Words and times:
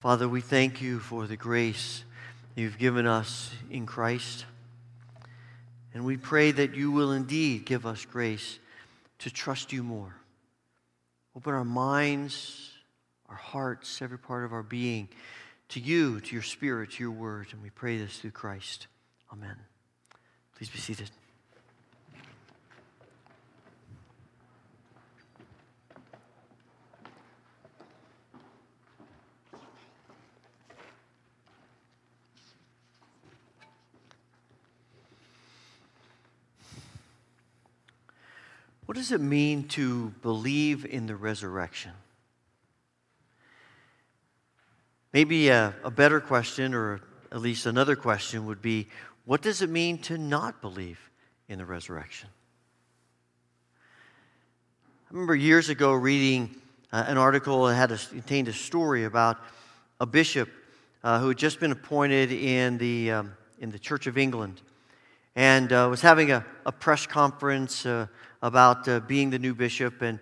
Father, 0.00 0.26
we 0.26 0.40
thank 0.40 0.80
you 0.80 0.98
for 0.98 1.26
the 1.26 1.36
grace 1.36 2.04
you've 2.54 2.78
given 2.78 3.06
us 3.06 3.50
in 3.70 3.84
Christ. 3.84 4.46
And 5.92 6.06
we 6.06 6.16
pray 6.16 6.52
that 6.52 6.74
you 6.74 6.90
will 6.90 7.12
indeed 7.12 7.66
give 7.66 7.84
us 7.84 8.06
grace 8.06 8.58
to 9.18 9.30
trust 9.30 9.74
you 9.74 9.82
more. 9.82 10.14
Open 11.36 11.52
our 11.52 11.66
minds, 11.66 12.70
our 13.28 13.36
hearts, 13.36 14.00
every 14.00 14.18
part 14.18 14.46
of 14.46 14.54
our 14.54 14.62
being 14.62 15.06
to 15.68 15.80
you, 15.80 16.20
to 16.20 16.32
your 16.34 16.42
spirit, 16.42 16.92
to 16.92 17.02
your 17.02 17.12
word. 17.12 17.48
And 17.52 17.62
we 17.62 17.68
pray 17.68 17.98
this 17.98 18.20
through 18.20 18.30
Christ. 18.30 18.86
Amen. 19.30 19.56
Please 20.56 20.70
be 20.70 20.78
seated. 20.78 21.10
What 38.90 38.96
does 38.96 39.12
it 39.12 39.20
mean 39.20 39.68
to 39.68 40.12
believe 40.20 40.84
in 40.84 41.06
the 41.06 41.14
resurrection? 41.14 41.92
Maybe 45.12 45.48
a, 45.48 45.72
a, 45.84 45.92
better 45.92 46.18
question, 46.18 46.74
or 46.74 47.00
at 47.30 47.40
least 47.40 47.66
another 47.66 47.94
question, 47.94 48.46
would 48.46 48.60
be 48.60 48.88
what 49.26 49.42
does 49.42 49.62
it 49.62 49.70
mean 49.70 49.98
to 49.98 50.18
not 50.18 50.60
believe 50.60 50.98
in 51.48 51.58
the 51.58 51.64
resurrection? 51.64 52.30
I 55.08 55.12
remember 55.12 55.36
years 55.36 55.68
ago 55.68 55.92
reading 55.92 56.56
uh, 56.92 57.04
an 57.06 57.16
article 57.16 57.66
that 57.66 57.76
had 57.76 57.92
a, 57.92 57.96
contained 57.96 58.48
a 58.48 58.52
story 58.52 59.04
about 59.04 59.38
a 60.00 60.06
bishop 60.06 60.48
uh, 61.04 61.20
who 61.20 61.28
had 61.28 61.38
just 61.38 61.60
been 61.60 61.70
appointed 61.70 62.32
in 62.32 62.76
the, 62.78 63.12
um, 63.12 63.34
in 63.60 63.70
the 63.70 63.78
Church 63.78 64.08
of 64.08 64.18
England 64.18 64.60
and 65.36 65.72
uh, 65.72 65.86
was 65.88 66.00
having 66.00 66.32
a, 66.32 66.44
a 66.66 66.72
press 66.72 67.06
conference 67.06 67.86
uh, 67.86 68.08
about 68.42 68.88
uh, 68.88 69.00
being 69.00 69.30
the 69.30 69.38
new 69.38 69.54
bishop. 69.54 70.02
And 70.02 70.18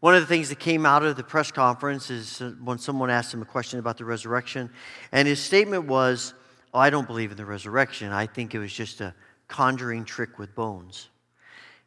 one 0.00 0.14
of 0.14 0.20
the 0.20 0.26
things 0.26 0.48
that 0.50 0.58
came 0.58 0.84
out 0.84 1.02
of 1.02 1.16
the 1.16 1.24
press 1.24 1.50
conference 1.50 2.10
is 2.10 2.40
uh, 2.40 2.52
when 2.62 2.78
someone 2.78 3.10
asked 3.10 3.32
him 3.32 3.42
a 3.42 3.46
question 3.46 3.78
about 3.78 3.96
the 3.96 4.04
resurrection. 4.04 4.70
And 5.12 5.26
his 5.26 5.40
statement 5.40 5.86
was, 5.86 6.34
oh, 6.72 6.78
I 6.78 6.90
don't 6.90 7.06
believe 7.06 7.30
in 7.30 7.36
the 7.36 7.46
resurrection. 7.46 8.12
I 8.12 8.26
think 8.26 8.54
it 8.54 8.58
was 8.58 8.72
just 8.72 9.00
a 9.00 9.14
conjuring 9.48 10.04
trick 10.04 10.38
with 10.38 10.54
bones. 10.54 11.08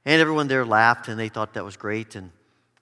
And 0.05 0.21
everyone 0.21 0.47
there 0.47 0.65
laughed 0.65 1.09
and 1.09 1.19
they 1.19 1.29
thought 1.29 1.53
that 1.55 1.65
was 1.65 1.75
great. 1.75 2.15
And, 2.15 2.31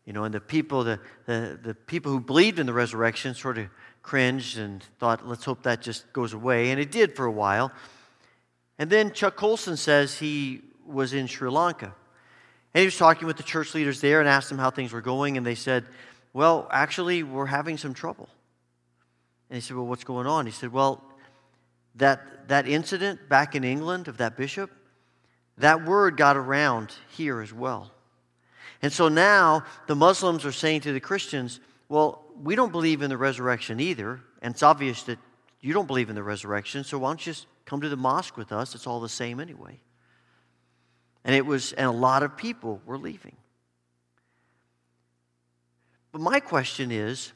you 0.06 0.14
know, 0.14 0.26
and 0.26 0.34
the 0.34 0.40
people, 0.40 0.84
the, 0.84 1.00
the, 1.26 1.60
the 1.62 1.74
people 1.74 2.12
who 2.12 2.20
believed 2.20 2.60
in 2.60 2.68
the 2.68 2.74
resurrection 2.74 3.34
sort 3.34 3.58
of 3.58 3.68
cringed 4.04 4.60
and 4.60 4.84
thought, 5.00 5.28
let's 5.28 5.44
hope 5.44 5.64
that 5.64 5.82
just 5.82 6.14
goes 6.14 6.34
away. 6.34 6.70
And 6.70 6.80
it 6.80 6.92
did 6.92 7.16
for 7.16 7.26
a 7.26 7.32
while. 7.32 7.72
And 8.78 8.90
then 8.90 9.12
Chuck 9.12 9.36
Colson 9.36 9.76
says 9.76 10.20
he 10.20 10.62
was 10.86 11.14
in 11.14 11.26
Sri 11.26 11.50
Lanka. 11.50 11.96
And 12.76 12.82
he 12.82 12.88
was 12.88 12.98
talking 12.98 13.26
with 13.26 13.38
the 13.38 13.44
church 13.44 13.74
leaders 13.74 14.02
there 14.02 14.20
and 14.20 14.28
asked 14.28 14.50
them 14.50 14.58
how 14.58 14.70
things 14.70 14.92
were 14.92 15.00
going. 15.00 15.38
And 15.38 15.46
they 15.46 15.56
said, 15.56 15.86
Well, 16.34 16.68
actually, 16.70 17.24
we're 17.24 17.46
having 17.46 17.78
some 17.78 17.94
trouble. 17.94 18.28
And 19.50 19.56
he 19.56 19.62
said, 19.62 19.78
Well, 19.78 19.86
what's 19.86 20.04
going 20.04 20.28
on? 20.28 20.46
He 20.46 20.52
said, 20.52 20.74
Well, 20.74 21.02
that, 21.96 22.50
that 22.50 22.68
incident 22.68 23.30
back 23.30 23.56
in 23.56 23.64
England 23.64 24.10
of 24.10 24.18
that 24.18 24.36
bishop, 24.36 24.70
that 25.58 25.86
word 25.86 26.18
got 26.18 26.36
around 26.36 26.94
here 27.16 27.40
as 27.40 27.54
well. 27.54 27.92
And 28.82 28.92
so 28.92 29.08
now 29.08 29.64
the 29.88 29.96
Muslims 29.96 30.44
are 30.44 30.52
saying 30.52 30.82
to 30.82 30.92
the 30.92 31.00
Christians, 31.00 31.62
Well, 31.88 32.26
we 32.44 32.58
don't 32.58 32.74
believe 32.74 33.02
in 33.02 33.10
the 33.10 33.18
resurrection 33.18 33.80
either. 33.80 34.20
And 34.42 34.54
it's 34.54 34.64
obvious 34.64 35.04
that 35.04 35.18
you 35.62 35.72
don't 35.72 35.88
believe 35.88 36.10
in 36.10 36.16
the 36.16 36.24
resurrection. 36.24 36.84
So 36.84 36.98
why 36.98 37.12
don't 37.12 37.26
you 37.26 37.32
just 37.32 37.48
come 37.66 37.80
to 37.80 37.88
the 37.88 37.96
mosque 37.96 38.36
with 38.36 38.52
us? 38.52 38.76
It's 38.76 38.86
all 38.86 39.00
the 39.00 39.08
same 39.08 39.40
anyway. 39.40 39.80
And 41.26 41.36
it 41.36 41.46
was, 41.46 41.74
and 41.74 41.88
a 41.88 41.92
lot 41.92 42.22
of 42.22 42.38
people 42.38 42.80
were 42.86 43.00
leaving. 43.00 43.36
But 46.12 46.22
my 46.22 46.40
question 46.40 46.92
is 46.92 47.34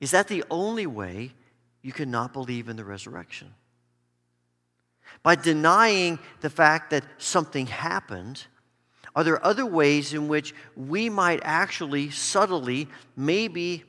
is 0.00 0.12
that 0.12 0.28
the 0.28 0.44
only 0.50 0.86
way 0.86 1.32
you 1.82 1.92
cannot 1.92 2.32
believe 2.32 2.68
in 2.68 2.76
the 2.76 2.84
resurrection? 2.84 3.54
By 5.22 5.34
denying 5.34 6.18
the 6.40 6.50
fact 6.50 6.90
that 6.90 7.04
something 7.18 7.66
happened, 7.66 8.44
are 9.16 9.24
there 9.24 9.44
other 9.44 9.64
ways 9.66 10.12
in 10.12 10.28
which 10.28 10.54
we 10.76 11.08
might 11.08 11.40
actually 11.42 12.10
subtly, 12.10 12.88
maybe, 13.16 13.84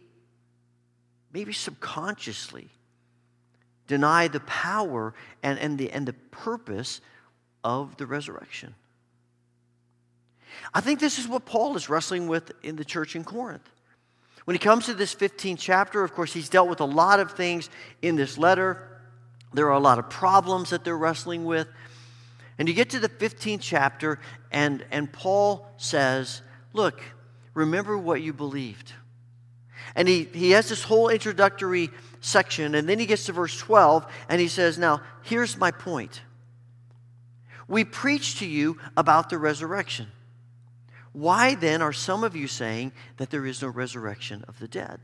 maybe 1.34 1.52
subconsciously, 1.52 2.70
deny 3.88 4.28
the 4.28 4.40
power 4.42 5.14
and, 5.44 5.60
and, 5.60 5.78
the, 5.78 5.92
and 5.92 6.08
the 6.08 6.14
purpose 6.14 7.02
of 7.64 7.98
the 7.98 8.06
resurrection? 8.06 8.76
I 10.74 10.82
think 10.82 11.00
this 11.00 11.20
is 11.20 11.28
what 11.28 11.46
Paul 11.46 11.76
is 11.76 11.90
wrestling 11.90 12.28
with 12.28 12.52
in 12.64 12.76
the 12.76 12.86
church 12.86 13.16
in 13.16 13.24
Corinth. 13.24 13.70
When 14.46 14.54
he 14.54 14.60
comes 14.60 14.86
to 14.86 14.94
this 14.94 15.14
15th 15.16 15.58
chapter, 15.60 16.04
of 16.04 16.14
course, 16.14 16.32
he's 16.32 16.50
dealt 16.50 16.70
with 16.70 16.80
a 16.80 16.86
lot 16.86 17.20
of 17.20 17.32
things 17.32 17.70
in 18.02 18.16
this 18.16 18.38
letter. 18.38 18.88
There 19.54 19.68
are 19.68 19.78
a 19.78 19.80
lot 19.80 20.00
of 20.00 20.10
problems 20.10 20.70
that 20.70 20.84
they're 20.84 20.98
wrestling 20.98 21.46
with. 21.46 21.68
And 22.58 22.68
you 22.68 22.74
get 22.74 22.92
to 22.92 23.00
the 23.00 23.10
15th 23.10 23.62
chapter, 23.62 24.20
and, 24.52 24.86
and 24.92 25.12
Paul 25.12 25.68
says, 25.78 26.42
Look, 26.74 27.02
remember 27.54 27.98
what 27.98 28.22
you 28.22 28.34
believed. 28.34 28.94
And 29.96 30.08
he, 30.08 30.26
he 30.26 30.52
has 30.52 30.70
this 30.70 30.84
whole 30.84 31.10
introductory 31.10 31.90
section, 32.22 32.76
and 32.76 32.88
then 32.88 33.00
he 33.00 33.06
gets 33.06 33.26
to 33.26 33.34
verse 33.34 33.58
12, 33.58 34.06
and 34.30 34.40
he 34.40 34.48
says, 34.48 34.78
Now, 34.78 35.02
here's 35.24 35.58
my 35.58 35.72
point. 35.72 36.22
We 37.68 37.84
preach 37.84 38.40
to 38.40 38.46
you 38.46 38.78
about 38.96 39.30
the 39.30 39.38
resurrection. 39.38 40.08
Why 41.16 41.56
then 41.56 41.82
are 41.82 41.94
some 41.94 42.26
of 42.26 42.36
you 42.36 42.46
saying 42.46 42.92
that 43.18 43.30
there 43.30 43.46
is 43.46 43.62
no 43.62 43.70
resurrection 43.70 44.44
of 44.50 44.60
the 44.60 44.68
dead? 44.68 45.00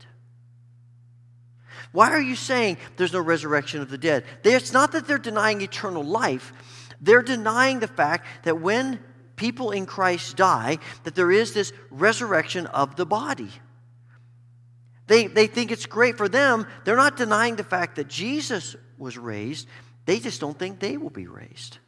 Why 1.90 2.10
are 2.10 2.20
you 2.20 2.36
saying 2.36 2.76
there's 2.96 3.14
no 3.14 3.20
resurrection 3.20 3.80
of 3.80 3.88
the 3.88 3.96
dead? 3.96 4.24
It's 4.44 4.74
not 4.74 4.92
that 4.92 5.06
they're 5.06 5.16
denying 5.16 5.62
eternal 5.62 6.04
life. 6.04 6.52
They're 7.00 7.22
denying 7.22 7.80
the 7.80 7.88
fact 7.88 8.26
that 8.42 8.60
when 8.60 9.00
people 9.36 9.70
in 9.70 9.86
Christ 9.86 10.36
die, 10.36 10.80
that 11.04 11.14
there 11.14 11.32
is 11.32 11.54
this 11.54 11.72
resurrection 11.90 12.66
of 12.66 12.94
the 12.96 13.06
body. 13.06 13.50
They, 15.06 15.28
they 15.28 15.46
think 15.46 15.70
it's 15.70 15.86
great 15.86 16.18
for 16.18 16.28
them. 16.28 16.66
They're 16.84 16.94
not 16.94 17.16
denying 17.16 17.56
the 17.56 17.64
fact 17.64 17.96
that 17.96 18.08
Jesus 18.08 18.76
was 18.98 19.16
raised. 19.16 19.66
They 20.04 20.18
just 20.18 20.42
don't 20.42 20.58
think 20.58 20.78
they 20.78 20.98
will 20.98 21.10
be 21.10 21.26
raised. 21.26 21.78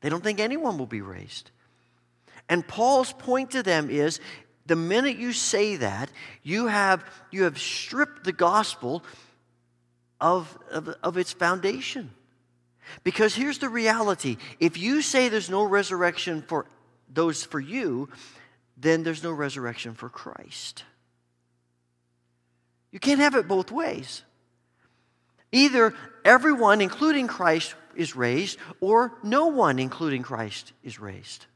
They 0.00 0.08
don't 0.08 0.24
think 0.24 0.40
anyone 0.40 0.78
will 0.78 0.86
be 0.86 1.02
raised. 1.02 1.50
And 2.48 2.66
Paul's 2.66 3.12
point 3.12 3.52
to 3.52 3.62
them 3.62 3.90
is 3.90 4.20
the 4.66 4.76
minute 4.76 5.16
you 5.16 5.32
say 5.32 5.76
that, 5.76 6.10
you 6.42 6.66
have, 6.66 7.04
you 7.30 7.44
have 7.44 7.58
stripped 7.58 8.24
the 8.24 8.32
gospel 8.32 9.04
of, 10.20 10.56
of, 10.70 10.88
of 11.02 11.16
its 11.16 11.32
foundation. 11.32 12.10
Because 13.02 13.34
here's 13.34 13.58
the 13.58 13.68
reality 13.68 14.36
if 14.60 14.76
you 14.76 15.02
say 15.02 15.28
there's 15.28 15.50
no 15.50 15.64
resurrection 15.64 16.42
for 16.42 16.66
those 17.12 17.44
for 17.44 17.60
you, 17.60 18.08
then 18.76 19.02
there's 19.02 19.22
no 19.22 19.32
resurrection 19.32 19.94
for 19.94 20.08
Christ. 20.08 20.84
You 22.90 23.00
can't 23.00 23.20
have 23.20 23.34
it 23.34 23.48
both 23.48 23.72
ways. 23.72 24.22
Either 25.52 25.94
everyone, 26.24 26.80
including 26.80 27.26
Christ, 27.26 27.74
is 27.94 28.16
raised, 28.16 28.58
or 28.80 29.12
no 29.22 29.46
one, 29.46 29.78
including 29.78 30.22
Christ, 30.22 30.72
is 30.82 30.98
raised. 30.98 31.46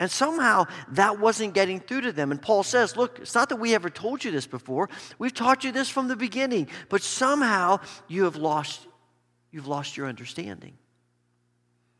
And 0.00 0.10
somehow 0.10 0.64
that 0.92 1.20
wasn't 1.20 1.52
getting 1.52 1.78
through 1.78 2.00
to 2.00 2.12
them. 2.12 2.32
And 2.32 2.40
Paul 2.40 2.62
says, 2.62 2.96
Look, 2.96 3.20
it's 3.20 3.34
not 3.34 3.50
that 3.50 3.56
we 3.56 3.74
ever 3.74 3.90
told 3.90 4.24
you 4.24 4.30
this 4.30 4.46
before. 4.46 4.88
We've 5.18 5.32
taught 5.32 5.62
you 5.62 5.72
this 5.72 5.90
from 5.90 6.08
the 6.08 6.16
beginning. 6.16 6.68
But 6.88 7.02
somehow 7.02 7.80
you 8.08 8.24
have 8.24 8.36
lost, 8.36 8.88
you've 9.52 9.68
lost 9.68 9.98
your 9.98 10.08
understanding. 10.08 10.78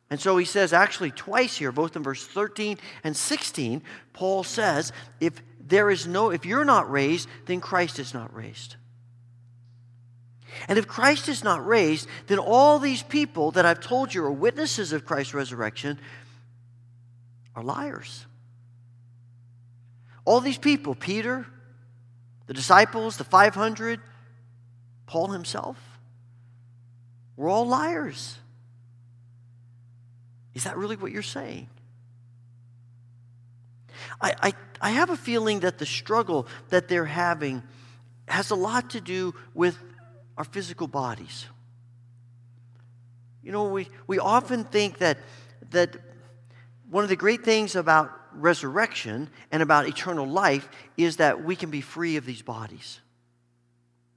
And 0.08 0.18
so 0.20 0.36
he 0.38 0.44
says, 0.44 0.72
actually, 0.72 1.12
twice 1.12 1.58
here, 1.58 1.70
both 1.70 1.94
in 1.94 2.02
verse 2.02 2.26
13 2.26 2.78
and 3.04 3.16
16, 3.16 3.82
Paul 4.12 4.42
says, 4.42 4.92
if 5.20 5.40
there 5.64 5.88
is 5.88 6.06
no, 6.06 6.30
if 6.30 6.44
you're 6.44 6.64
not 6.64 6.90
raised, 6.90 7.28
then 7.46 7.60
Christ 7.60 8.00
is 8.00 8.12
not 8.12 8.34
raised. 8.34 8.74
And 10.68 10.78
if 10.78 10.88
Christ 10.88 11.28
is 11.28 11.44
not 11.44 11.64
raised, 11.64 12.08
then 12.26 12.40
all 12.40 12.80
these 12.80 13.04
people 13.04 13.52
that 13.52 13.64
I've 13.64 13.78
told 13.78 14.12
you 14.12 14.24
are 14.24 14.32
witnesses 14.32 14.92
of 14.92 15.04
Christ's 15.04 15.34
resurrection 15.34 15.98
are 17.54 17.62
liars. 17.62 18.26
All 20.24 20.40
these 20.40 20.58
people, 20.58 20.94
Peter, 20.94 21.46
the 22.46 22.54
disciples, 22.54 23.16
the 23.16 23.24
500, 23.24 24.00
Paul 25.06 25.28
himself, 25.28 25.76
were 27.36 27.48
all 27.48 27.66
liars. 27.66 28.36
Is 30.54 30.64
that 30.64 30.76
really 30.76 30.96
what 30.96 31.12
you're 31.12 31.22
saying? 31.22 31.68
I, 34.20 34.34
I, 34.42 34.52
I 34.80 34.90
have 34.90 35.10
a 35.10 35.16
feeling 35.16 35.60
that 35.60 35.78
the 35.78 35.86
struggle 35.86 36.46
that 36.70 36.88
they're 36.88 37.04
having 37.04 37.62
has 38.28 38.50
a 38.50 38.54
lot 38.54 38.90
to 38.90 39.00
do 39.00 39.34
with 39.54 39.76
our 40.36 40.44
physical 40.44 40.86
bodies. 40.86 41.46
You 43.42 43.52
know, 43.52 43.68
we, 43.68 43.88
we 44.06 44.18
often 44.18 44.64
think 44.64 44.98
that, 44.98 45.18
that 45.70 45.96
one 46.90 47.04
of 47.04 47.08
the 47.08 47.16
great 47.16 47.44
things 47.44 47.76
about 47.76 48.10
resurrection 48.32 49.30
and 49.52 49.62
about 49.62 49.86
eternal 49.86 50.26
life 50.26 50.68
is 50.96 51.16
that 51.16 51.44
we 51.44 51.54
can 51.56 51.70
be 51.70 51.80
free 51.80 52.16
of 52.16 52.26
these 52.26 52.42
bodies. 52.42 53.00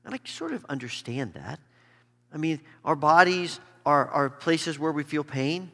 And 0.04 0.14
I 0.14 0.20
sort 0.26 0.54
of 0.54 0.66
understand 0.66 1.34
that. 1.34 1.60
I 2.34 2.38
mean, 2.38 2.60
our 2.84 2.96
bodies 2.96 3.60
are, 3.86 4.08
are 4.10 4.30
places 4.30 4.80
where 4.80 4.92
we 4.92 5.04
feel 5.04 5.24
pain, 5.24 5.72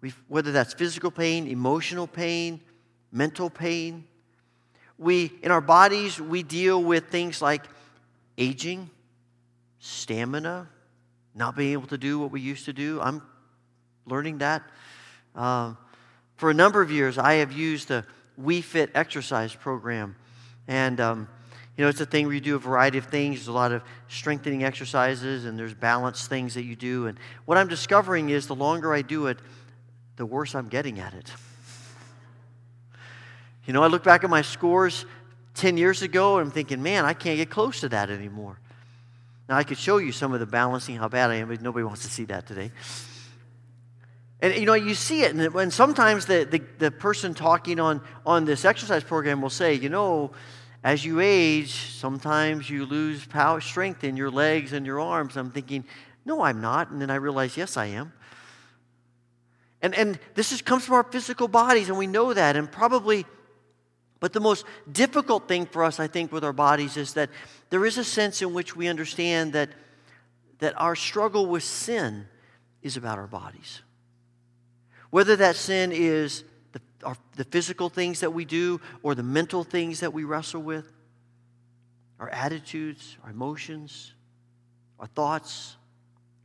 we, 0.00 0.12
whether 0.28 0.52
that's 0.52 0.74
physical 0.74 1.10
pain, 1.10 1.46
emotional 1.46 2.06
pain, 2.06 2.60
mental 3.10 3.48
pain. 3.48 4.04
We, 4.98 5.32
in 5.42 5.50
our 5.50 5.60
bodies, 5.60 6.20
we 6.20 6.42
deal 6.42 6.82
with 6.82 7.08
things 7.08 7.40
like 7.40 7.64
aging, 8.36 8.90
stamina, 9.78 10.68
not 11.34 11.56
being 11.56 11.72
able 11.72 11.86
to 11.88 11.98
do 11.98 12.18
what 12.18 12.30
we 12.30 12.40
used 12.40 12.66
to 12.66 12.72
do. 12.72 13.00
I'm 13.00 13.22
learning 14.06 14.38
that. 14.38 14.62
Uh, 15.34 15.74
for 16.42 16.50
a 16.50 16.54
number 16.54 16.82
of 16.82 16.90
years, 16.90 17.18
I 17.18 17.34
have 17.34 17.52
used 17.52 17.86
the 17.86 18.04
Wii 18.36 18.64
Fit 18.64 18.90
exercise 18.96 19.54
program. 19.54 20.16
And, 20.66 20.98
um, 20.98 21.28
you 21.76 21.84
know, 21.84 21.88
it's 21.88 22.00
a 22.00 22.04
thing 22.04 22.26
where 22.26 22.34
you 22.34 22.40
do 22.40 22.56
a 22.56 22.58
variety 22.58 22.98
of 22.98 23.04
things. 23.04 23.36
There's 23.36 23.46
a 23.46 23.52
lot 23.52 23.70
of 23.70 23.80
strengthening 24.08 24.64
exercises 24.64 25.44
and 25.44 25.56
there's 25.56 25.72
balance 25.72 26.26
things 26.26 26.54
that 26.54 26.64
you 26.64 26.74
do. 26.74 27.06
And 27.06 27.16
what 27.44 27.58
I'm 27.58 27.68
discovering 27.68 28.30
is 28.30 28.48
the 28.48 28.56
longer 28.56 28.92
I 28.92 29.02
do 29.02 29.28
it, 29.28 29.38
the 30.16 30.26
worse 30.26 30.56
I'm 30.56 30.66
getting 30.66 30.98
at 30.98 31.14
it. 31.14 31.30
You 33.64 33.72
know, 33.72 33.84
I 33.84 33.86
look 33.86 34.02
back 34.02 34.24
at 34.24 34.30
my 34.30 34.42
scores 34.42 35.06
10 35.54 35.76
years 35.76 36.02
ago 36.02 36.38
and 36.38 36.48
I'm 36.48 36.52
thinking, 36.52 36.82
man, 36.82 37.04
I 37.04 37.14
can't 37.14 37.36
get 37.36 37.50
close 37.50 37.78
to 37.82 37.88
that 37.90 38.10
anymore. 38.10 38.58
Now, 39.48 39.58
I 39.58 39.62
could 39.62 39.78
show 39.78 39.98
you 39.98 40.10
some 40.10 40.34
of 40.34 40.40
the 40.40 40.46
balancing, 40.46 40.96
how 40.96 41.06
bad 41.06 41.30
I 41.30 41.36
am, 41.36 41.46
but 41.46 41.62
nobody 41.62 41.84
wants 41.84 42.02
to 42.02 42.08
see 42.08 42.24
that 42.24 42.48
today. 42.48 42.72
And 44.42 44.56
you 44.56 44.66
know, 44.66 44.74
you 44.74 44.94
see 44.96 45.22
it, 45.22 45.34
and 45.34 45.54
when 45.54 45.70
sometimes 45.70 46.26
the, 46.26 46.44
the, 46.44 46.60
the, 46.78 46.90
person 46.90 47.32
talking 47.32 47.78
on, 47.78 48.02
on 48.26 48.44
this 48.44 48.64
exercise 48.64 49.04
program 49.04 49.40
will 49.40 49.50
say, 49.50 49.74
you 49.74 49.88
know, 49.88 50.32
as 50.82 51.04
you 51.04 51.20
age, 51.20 51.72
sometimes 51.72 52.68
you 52.68 52.84
lose 52.84 53.24
power, 53.24 53.60
strength 53.60 54.02
in 54.02 54.16
your 54.16 54.32
legs 54.32 54.72
and 54.72 54.84
your 54.84 54.98
arms. 54.98 55.36
I'm 55.36 55.52
thinking, 55.52 55.84
no, 56.24 56.42
I'm 56.42 56.60
not. 56.60 56.90
And 56.90 57.00
then 57.00 57.08
I 57.08 57.14
realize, 57.14 57.56
yes, 57.56 57.76
I 57.76 57.86
am. 57.86 58.12
And, 59.80 59.94
and 59.94 60.18
this 60.34 60.50
is, 60.50 60.60
comes 60.60 60.86
from 60.86 60.96
our 60.96 61.04
physical 61.04 61.46
bodies, 61.46 61.88
and 61.88 61.96
we 61.96 62.08
know 62.08 62.34
that. 62.34 62.56
And 62.56 62.70
probably, 62.70 63.24
but 64.18 64.32
the 64.32 64.40
most 64.40 64.66
difficult 64.90 65.46
thing 65.46 65.66
for 65.66 65.84
us, 65.84 66.00
I 66.00 66.08
think, 66.08 66.32
with 66.32 66.42
our 66.42 66.52
bodies 66.52 66.96
is 66.96 67.14
that 67.14 67.30
there 67.70 67.86
is 67.86 67.96
a 67.96 68.04
sense 68.04 68.42
in 68.42 68.52
which 68.52 68.74
we 68.74 68.88
understand 68.88 69.52
that, 69.52 69.70
that 70.58 70.74
our 70.80 70.96
struggle 70.96 71.46
with 71.46 71.62
sin 71.62 72.26
is 72.82 72.96
about 72.96 73.18
our 73.18 73.28
bodies. 73.28 73.82
Whether 75.12 75.36
that 75.36 75.56
sin 75.56 75.92
is 75.92 76.42
the, 76.72 76.80
our, 77.04 77.14
the 77.36 77.44
physical 77.44 77.90
things 77.90 78.20
that 78.20 78.30
we 78.30 78.46
do 78.46 78.80
or 79.02 79.14
the 79.14 79.22
mental 79.22 79.62
things 79.62 80.00
that 80.00 80.14
we 80.14 80.24
wrestle 80.24 80.62
with, 80.62 80.90
our 82.18 82.30
attitudes, 82.30 83.18
our 83.22 83.28
emotions, 83.28 84.14
our 84.98 85.06
thoughts, 85.08 85.76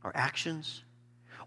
our 0.04 0.12
actions. 0.14 0.82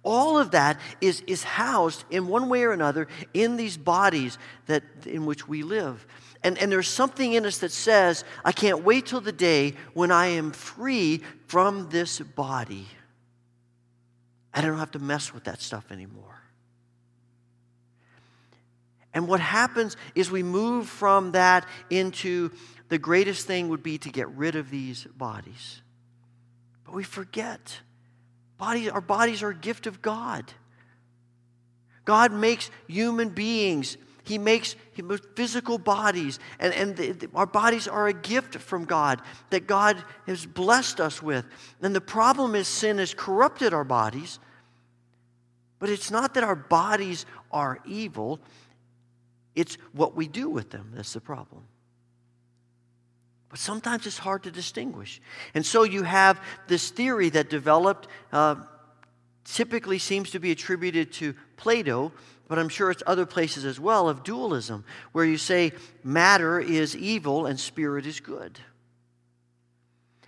All 0.01 0.39
of 0.39 0.49
that 0.51 0.79
is, 0.99 1.21
is 1.27 1.43
housed 1.43 2.05
in 2.09 2.25
one 2.25 2.49
way 2.49 2.63
or 2.63 2.71
another 2.71 3.07
in 3.35 3.55
these 3.55 3.77
bodies 3.77 4.39
that, 4.65 4.81
in 5.05 5.27
which 5.27 5.47
we 5.47 5.61
live. 5.61 6.07
And, 6.41 6.57
and 6.57 6.71
there's 6.71 6.87
something 6.87 7.33
in 7.33 7.45
us 7.45 7.59
that 7.59 7.71
says, 7.71 8.23
I 8.43 8.51
can't 8.51 8.83
wait 8.83 9.05
till 9.05 9.21
the 9.21 9.31
day 9.31 9.75
when 9.93 10.09
I 10.09 10.25
am 10.25 10.53
free 10.53 11.21
from 11.45 11.87
this 11.91 12.19
body. 12.19 12.87
I 14.51 14.61
don't 14.61 14.79
have 14.79 14.91
to 14.91 14.99
mess 14.99 15.31
with 15.35 15.43
that 15.43 15.61
stuff 15.61 15.91
anymore. 15.91 16.40
And 19.13 19.27
what 19.27 19.39
happens 19.39 19.97
is 20.15 20.31
we 20.31 20.43
move 20.43 20.87
from 20.87 21.33
that 21.33 21.65
into 21.89 22.51
the 22.89 22.97
greatest 22.97 23.47
thing 23.47 23.69
would 23.69 23.83
be 23.83 23.97
to 23.99 24.09
get 24.09 24.29
rid 24.29 24.55
of 24.55 24.69
these 24.69 25.05
bodies. 25.15 25.81
But 26.85 26.93
we 26.93 27.03
forget. 27.03 27.79
Bodies, 28.57 28.89
our 28.89 29.01
bodies 29.01 29.43
are 29.43 29.49
a 29.49 29.55
gift 29.55 29.87
of 29.87 30.01
God. 30.01 30.51
God 32.05 32.31
makes 32.31 32.69
human 32.87 33.29
beings. 33.29 33.97
He 34.23 34.37
makes 34.37 34.75
physical 35.35 35.77
bodies, 35.77 36.39
and, 36.59 36.73
and 36.73 36.95
the, 36.95 37.11
the, 37.13 37.29
our 37.33 37.47
bodies 37.47 37.87
are 37.87 38.07
a 38.07 38.13
gift 38.13 38.55
from 38.55 38.85
God 38.85 39.21
that 39.49 39.67
God 39.67 40.03
has 40.27 40.45
blessed 40.45 40.99
us 40.99 41.21
with. 41.23 41.45
And 41.81 41.95
the 41.95 42.01
problem 42.01 42.53
is 42.53 42.67
sin 42.67 42.99
has 42.99 43.13
corrupted 43.13 43.73
our 43.73 43.83
bodies, 43.83 44.39
but 45.79 45.89
it's 45.89 46.11
not 46.11 46.35
that 46.35 46.43
our 46.43 46.55
bodies 46.55 47.25
are 47.51 47.79
evil, 47.85 48.39
it's 49.55 49.75
what 49.91 50.15
we 50.15 50.27
do 50.27 50.49
with 50.49 50.69
them 50.69 50.91
that's 50.93 51.13
the 51.13 51.21
problem. 51.21 51.63
But 53.49 53.59
sometimes 53.59 54.07
it's 54.07 54.17
hard 54.17 54.43
to 54.43 54.51
distinguish. 54.51 55.21
And 55.53 55.65
so 55.65 55.83
you 55.83 56.03
have 56.03 56.41
this 56.67 56.89
theory 56.89 57.29
that 57.29 57.49
developed, 57.49 58.07
uh, 58.31 58.55
typically 59.43 59.99
seems 59.99 60.31
to 60.31 60.39
be 60.39 60.51
attributed 60.51 61.11
to 61.13 61.35
Plato, 61.57 62.13
but 62.47 62.57
I'm 62.57 62.69
sure 62.69 62.91
it's 62.91 63.03
other 63.05 63.25
places 63.25 63.65
as 63.65 63.77
well, 63.77 64.07
of 64.07 64.23
dualism, 64.23 64.85
where 65.11 65.25
you 65.25 65.37
say 65.37 65.73
matter 66.01 66.61
is 66.61 66.95
evil 66.95 67.45
and 67.45 67.59
spirit 67.59 68.05
is 68.05 68.21
good. 68.21 68.57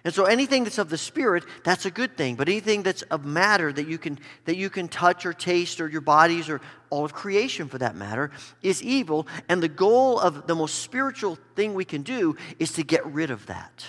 And 0.06 0.14
so 0.14 0.26
anything 0.26 0.66
that's 0.66 0.80
of 0.80 0.90
the 0.90 0.98
spirit, 0.98 1.46
that's 1.64 1.86
a 1.86 1.92
good 1.92 2.18
thing. 2.18 2.36
But 2.36 2.50
anything 2.50 2.84
that's 2.84 3.04
of 3.04 3.24
matter 3.24 3.72
that 3.72 3.88
you 3.88 3.98
can 3.98 4.20
that 4.46 4.58
you 4.58 4.70
can 4.70 4.90
touch 4.90 5.26
or 5.26 5.34
taste 5.34 5.80
or 5.80 5.88
your 5.88 6.02
bodies 6.02 6.50
or 6.50 6.60
all 6.90 7.06
of 7.06 7.14
creation 7.14 7.70
for 7.70 7.78
that 7.78 7.96
matter 7.96 8.32
is 8.62 8.84
evil. 8.84 9.28
And 9.48 9.64
the 9.64 9.70
goal 9.70 10.20
of 10.20 10.46
the 10.46 10.56
most 10.56 10.80
spiritual 10.80 11.38
thing 11.56 11.74
we 11.74 11.86
can 11.86 12.02
do 12.02 12.36
is 12.60 12.74
to 12.74 12.84
get 12.84 13.06
rid 13.06 13.32
of 13.32 13.46
that. 13.46 13.86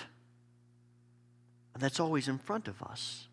And 1.73 1.83
that's 1.83 1.99
always 1.99 2.29
in 2.29 2.37
front 2.37 2.69
of 2.69 2.81
us. 2.81 3.27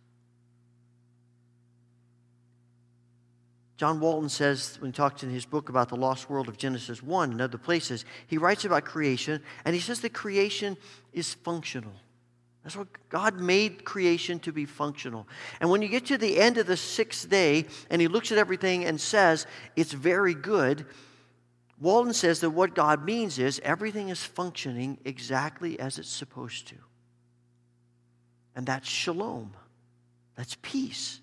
John 3.76 4.00
Walton 4.00 4.28
says, 4.28 4.76
when 4.80 4.92
he 4.92 4.94
talks 4.94 5.22
in 5.24 5.30
his 5.30 5.44
book 5.44 5.68
about 5.68 5.88
the 5.88 5.96
lost 5.96 6.30
world 6.30 6.48
of 6.48 6.56
Genesis 6.56 7.02
1 7.02 7.32
and 7.32 7.40
other 7.40 7.58
places, 7.58 8.04
he 8.28 8.38
writes 8.38 8.64
about 8.64 8.84
creation, 8.84 9.42
and 9.64 9.74
he 9.74 9.80
says 9.80 10.00
that 10.00 10.12
creation 10.12 10.76
is 11.12 11.34
functional. 11.34 11.94
That's 12.62 12.76
what 12.76 12.86
God 13.08 13.40
made 13.40 13.84
creation 13.84 14.38
to 14.40 14.52
be 14.52 14.66
functional. 14.66 15.26
And 15.60 15.68
when 15.68 15.82
you 15.82 15.88
get 15.88 16.06
to 16.06 16.18
the 16.18 16.38
end 16.38 16.58
of 16.58 16.66
the 16.66 16.76
sixth 16.76 17.28
day 17.28 17.66
and 17.90 18.00
he 18.00 18.08
looks 18.08 18.30
at 18.30 18.38
everything 18.38 18.84
and 18.84 19.00
says, 19.00 19.46
it's 19.74 19.92
very 19.92 20.34
good, 20.34 20.86
Walton 21.80 22.14
says 22.14 22.40
that 22.40 22.50
what 22.50 22.76
God 22.76 23.04
means 23.04 23.40
is 23.40 23.60
everything 23.64 24.10
is 24.10 24.22
functioning 24.22 24.98
exactly 25.04 25.80
as 25.80 25.98
it's 25.98 26.08
supposed 26.08 26.68
to. 26.68 26.76
And 28.54 28.64
that's 28.64 28.88
shalom, 28.88 29.54
that's 30.36 30.56
peace. 30.62 31.18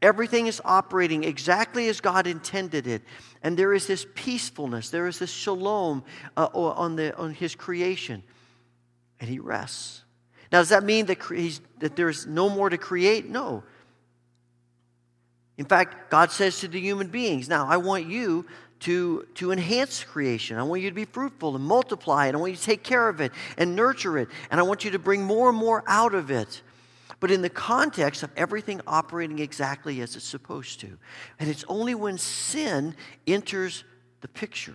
Everything 0.00 0.48
is 0.48 0.60
operating 0.64 1.22
exactly 1.22 1.88
as 1.88 2.00
God 2.00 2.26
intended 2.26 2.88
it. 2.88 3.02
And 3.42 3.56
there 3.56 3.72
is 3.72 3.86
this 3.86 4.04
peacefulness, 4.14 4.88
there 4.88 5.06
is 5.06 5.18
this 5.18 5.30
shalom 5.30 6.02
uh, 6.36 6.48
on, 6.52 6.96
the, 6.96 7.14
on 7.16 7.34
His 7.34 7.54
creation. 7.54 8.22
And 9.20 9.28
He 9.28 9.38
rests. 9.38 10.02
Now, 10.52 10.58
does 10.58 10.68
that 10.68 10.84
mean 10.84 11.06
that, 11.06 11.18
that 11.78 11.96
there's 11.96 12.26
no 12.26 12.50
more 12.50 12.68
to 12.68 12.76
create? 12.76 13.28
No. 13.28 13.64
In 15.56 15.64
fact, 15.64 16.10
God 16.10 16.30
says 16.30 16.60
to 16.60 16.68
the 16.68 16.78
human 16.78 17.08
beings, 17.08 17.48
now 17.48 17.66
I 17.66 17.78
want 17.78 18.06
you 18.06 18.46
to, 18.80 19.26
to 19.34 19.52
enhance 19.52 20.04
creation. 20.04 20.58
I 20.58 20.62
want 20.64 20.82
you 20.82 20.90
to 20.90 20.94
be 20.94 21.04
fruitful 21.04 21.56
and 21.56 21.64
multiply 21.64 22.26
it. 22.26 22.34
I 22.34 22.38
want 22.38 22.52
you 22.52 22.56
to 22.56 22.62
take 22.62 22.82
care 22.82 23.08
of 23.08 23.20
it 23.20 23.32
and 23.56 23.74
nurture 23.74 24.18
it. 24.18 24.28
And 24.50 24.60
I 24.60 24.64
want 24.64 24.84
you 24.84 24.90
to 24.90 24.98
bring 24.98 25.22
more 25.22 25.48
and 25.48 25.56
more 25.56 25.84
out 25.86 26.14
of 26.14 26.30
it. 26.30 26.62
But 27.20 27.30
in 27.30 27.42
the 27.42 27.50
context 27.50 28.22
of 28.22 28.30
everything 28.36 28.80
operating 28.86 29.38
exactly 29.38 30.00
as 30.00 30.16
it's 30.16 30.24
supposed 30.24 30.80
to. 30.80 30.98
And 31.38 31.48
it's 31.48 31.64
only 31.68 31.94
when 31.94 32.18
sin 32.18 32.96
enters 33.26 33.84
the 34.20 34.28
picture 34.28 34.74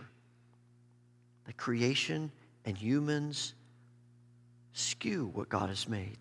that 1.46 1.58
creation 1.58 2.32
and 2.66 2.78
humans 2.78 3.54
skew 4.78 5.32
what 5.34 5.50
God 5.50 5.70
has 5.70 5.88
made. 5.88 6.18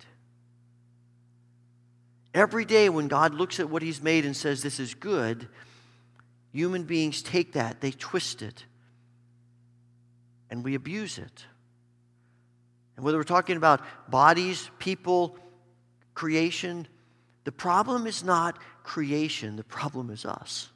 Every 2.32 2.64
day 2.64 2.88
when 2.88 3.08
God 3.08 3.34
looks 3.34 3.60
at 3.60 3.70
what 3.70 3.82
He's 3.82 4.02
made 4.02 4.24
and 4.24 4.36
says, 4.36 4.62
This 4.62 4.80
is 4.80 4.94
good, 4.94 5.48
human 6.52 6.84
beings 6.84 7.22
take 7.22 7.52
that, 7.52 7.80
they 7.80 7.90
twist 7.90 8.42
it, 8.42 8.64
and 10.50 10.64
we 10.64 10.74
abuse 10.74 11.18
it. 11.18 11.44
And 12.96 13.04
whether 13.04 13.18
we're 13.18 13.24
talking 13.24 13.56
about 13.56 13.82
bodies, 14.08 14.70
people, 14.78 15.38
creation, 16.14 16.88
the 17.44 17.52
problem 17.52 18.06
is 18.06 18.24
not 18.24 18.58
creation, 18.82 19.56
the 19.56 19.64
problem 19.64 20.10
is 20.10 20.24
us. 20.24 20.70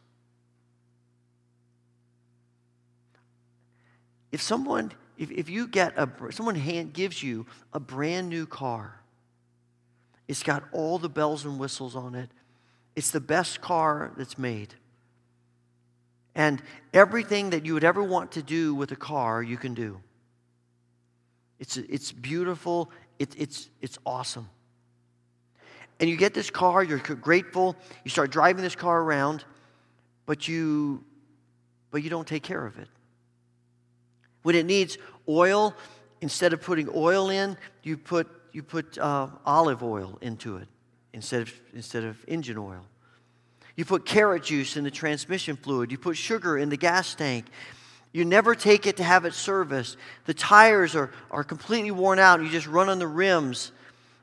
If 4.32 4.42
someone 4.42 4.92
if, 5.20 5.30
if 5.30 5.50
you 5.50 5.68
get 5.68 5.92
a, 5.98 6.08
someone 6.30 6.54
hand, 6.54 6.94
gives 6.94 7.22
you 7.22 7.44
a 7.74 7.78
brand 7.78 8.30
new 8.30 8.46
car, 8.46 9.02
It's 10.26 10.42
got 10.42 10.64
all 10.72 10.98
the 10.98 11.10
bells 11.10 11.44
and 11.44 11.58
whistles 11.58 11.94
on 11.94 12.14
it. 12.14 12.30
It's 12.96 13.10
the 13.10 13.20
best 13.20 13.60
car 13.60 14.12
that's 14.16 14.38
made. 14.38 14.74
And 16.34 16.62
everything 16.94 17.50
that 17.50 17.66
you 17.66 17.74
would 17.74 17.84
ever 17.84 18.02
want 18.02 18.32
to 18.32 18.42
do 18.42 18.74
with 18.74 18.92
a 18.92 18.96
car, 18.96 19.42
you 19.42 19.58
can 19.58 19.74
do. 19.74 20.00
It's, 21.58 21.76
it's 21.76 22.12
beautiful, 22.12 22.90
it, 23.18 23.34
it's, 23.36 23.68
it's 23.82 23.98
awesome. 24.06 24.48
And 25.98 26.08
you 26.08 26.16
get 26.16 26.32
this 26.32 26.48
car, 26.48 26.82
you're 26.82 26.98
grateful, 26.98 27.76
you 28.04 28.10
start 28.10 28.30
driving 28.30 28.62
this 28.62 28.76
car 28.76 29.02
around, 29.02 29.44
but 30.24 30.48
you, 30.48 31.04
but 31.90 32.02
you 32.02 32.08
don't 32.08 32.26
take 32.26 32.42
care 32.42 32.64
of 32.64 32.78
it. 32.78 32.88
When 34.42 34.54
it 34.54 34.66
needs 34.66 34.98
oil, 35.28 35.74
instead 36.20 36.52
of 36.52 36.60
putting 36.60 36.88
oil 36.94 37.30
in, 37.30 37.56
you 37.82 37.96
put, 37.96 38.28
you 38.52 38.62
put 38.62 38.98
uh, 38.98 39.28
olive 39.44 39.82
oil 39.82 40.18
into 40.20 40.56
it 40.56 40.68
instead 41.12 41.42
of, 41.42 41.52
instead 41.74 42.04
of 42.04 42.22
engine 42.28 42.58
oil. 42.58 42.84
You 43.76 43.84
put 43.84 44.04
carrot 44.04 44.44
juice 44.44 44.76
in 44.76 44.84
the 44.84 44.90
transmission 44.90 45.56
fluid. 45.56 45.90
You 45.90 45.98
put 45.98 46.16
sugar 46.16 46.58
in 46.58 46.68
the 46.68 46.76
gas 46.76 47.14
tank. 47.14 47.46
You 48.12 48.24
never 48.24 48.54
take 48.54 48.86
it 48.86 48.96
to 48.96 49.04
have 49.04 49.24
it 49.24 49.34
serviced. 49.34 49.96
The 50.26 50.34
tires 50.34 50.96
are, 50.96 51.10
are 51.30 51.44
completely 51.44 51.90
worn 51.90 52.18
out. 52.18 52.40
And 52.40 52.48
you 52.48 52.52
just 52.52 52.66
run 52.66 52.88
on 52.88 52.98
the 52.98 53.06
rims. 53.06 53.72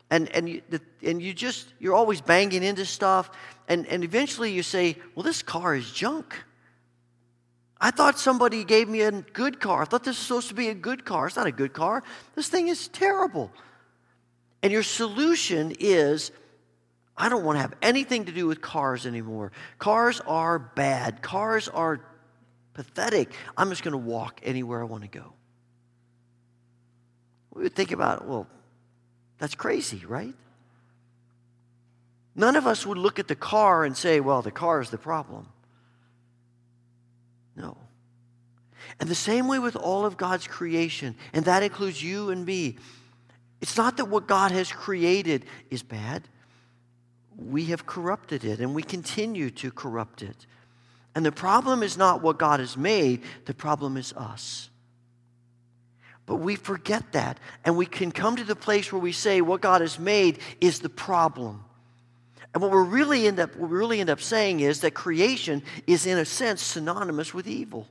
And, 0.10 0.30
and, 0.30 0.48
you, 0.48 0.62
the, 0.70 0.82
and 1.02 1.22
you 1.22 1.34
just, 1.34 1.74
you're 1.80 1.96
always 1.96 2.22
banging 2.22 2.64
into 2.64 2.86
stuff. 2.86 3.32
And, 3.68 3.88
and 3.88 4.04
eventually 4.04 4.52
you 4.52 4.64
say, 4.64 4.98
well, 5.16 5.24
this 5.24 5.42
car 5.42 5.76
is 5.76 5.90
junk. 5.92 6.36
I 7.80 7.92
thought 7.92 8.18
somebody 8.18 8.64
gave 8.64 8.90
me 8.90 9.02
a 9.02 9.12
good 9.12 9.60
car. 9.60 9.84
I 9.84 9.86
thought 9.86 10.04
this 10.04 10.18
was 10.18 10.26
supposed 10.26 10.50
to 10.50 10.56
be 10.56 10.70
a 10.70 10.74
good 10.74 11.06
car. 11.06 11.28
It's 11.28 11.36
not 11.36 11.48
a 11.48 11.52
good 11.52 11.74
car. 11.74 12.04
This 12.36 12.48
thing 12.48 12.70
is 12.70 12.88
terrible. 12.88 13.52
And 14.64 14.72
your 14.72 14.84
solution 14.84 15.74
is 15.80 16.32
I 17.16 17.30
don't 17.30 17.44
want 17.44 17.58
to 17.58 17.62
have 17.62 17.74
anything 17.82 18.26
to 18.26 18.32
do 18.32 18.46
with 18.46 18.62
cars 18.62 19.06
anymore. 19.06 19.52
Cars 19.80 20.22
are 20.28 20.60
bad. 20.60 21.22
Cars 21.22 21.68
are 21.68 22.00
pathetic. 22.74 23.32
I'm 23.56 23.70
just 23.70 23.84
going 23.84 23.94
to 23.94 23.98
walk 23.98 24.40
anywhere 24.44 24.82
I 24.82 24.86
want 24.86 25.04
to 25.04 25.10
go. 25.10 25.34
We 27.54 27.64
would 27.64 27.76
think 27.76 27.92
about, 27.92 28.28
well, 28.28 28.48
that's 29.40 29.56
crazy, 29.56 30.04
right? 30.06 30.36
None 32.36 32.56
of 32.56 32.68
us 32.68 32.86
would 32.86 33.00
look 33.00 33.18
at 33.18 33.28
the 33.28 33.36
car 33.36 33.84
and 33.84 33.98
say, 33.98 34.20
well, 34.20 34.44
the 34.44 34.52
car 34.52 34.80
is 34.80 34.92
the 34.92 35.00
problem. 35.00 35.48
No. 37.58 37.76
And 39.02 39.10
the 39.10 39.16
same 39.16 39.50
way 39.50 39.60
with 39.60 39.76
all 39.76 40.06
of 40.06 40.16
God's 40.16 40.48
creation, 40.48 41.16
and 41.34 41.44
that 41.44 41.64
includes 41.64 42.02
you 42.02 42.30
and 42.30 42.46
me. 42.46 42.78
It's 43.60 43.76
not 43.76 43.98
that 43.98 44.06
what 44.06 44.28
God 44.28 44.52
has 44.52 44.72
created 44.72 45.44
is 45.70 45.84
bad 45.84 46.30
we 47.38 47.66
have 47.66 47.86
corrupted 47.86 48.44
it 48.44 48.60
and 48.60 48.74
we 48.74 48.84
continue 48.84 49.50
to 49.52 49.72
corrupt 49.72 50.22
it. 50.22 50.48
And 51.16 51.26
the 51.26 51.32
problem 51.32 51.84
is 51.84 51.98
not 51.98 52.22
what 52.22 52.38
God 52.38 52.60
has 52.60 52.76
made, 52.76 53.22
the 53.46 53.54
problem 53.54 53.96
is 53.98 54.14
us. 54.14 54.70
But 56.26 56.38
we 56.38 56.56
forget 56.56 57.14
that. 57.14 57.40
And 57.64 57.78
we 57.78 57.86
can 57.86 58.12
come 58.12 58.36
to 58.36 58.44
the 58.44 58.56
place 58.56 58.92
where 58.92 59.02
we 59.02 59.14
say 59.14 59.40
what 59.40 59.62
God 59.62 59.82
has 59.82 59.98
made 59.98 60.40
is 60.60 60.80
the 60.80 60.90
problem. 60.90 61.64
And 62.58 62.64
what 62.64 62.72
we 62.72 62.80
really 62.80 63.28
end 63.28 63.40
up 63.40 63.56
what 63.56 63.70
we 63.70 63.78
really 63.78 64.00
end 64.00 64.10
up 64.10 64.20
saying 64.20 64.62
is 64.62 64.82
that 64.82 64.96
creation 64.96 65.62
is 65.86 66.08
in 66.08 66.18
a 66.18 66.26
sense 66.26 66.60
synonymous 66.60 67.32
with 67.32 67.46
evil. 67.46 67.88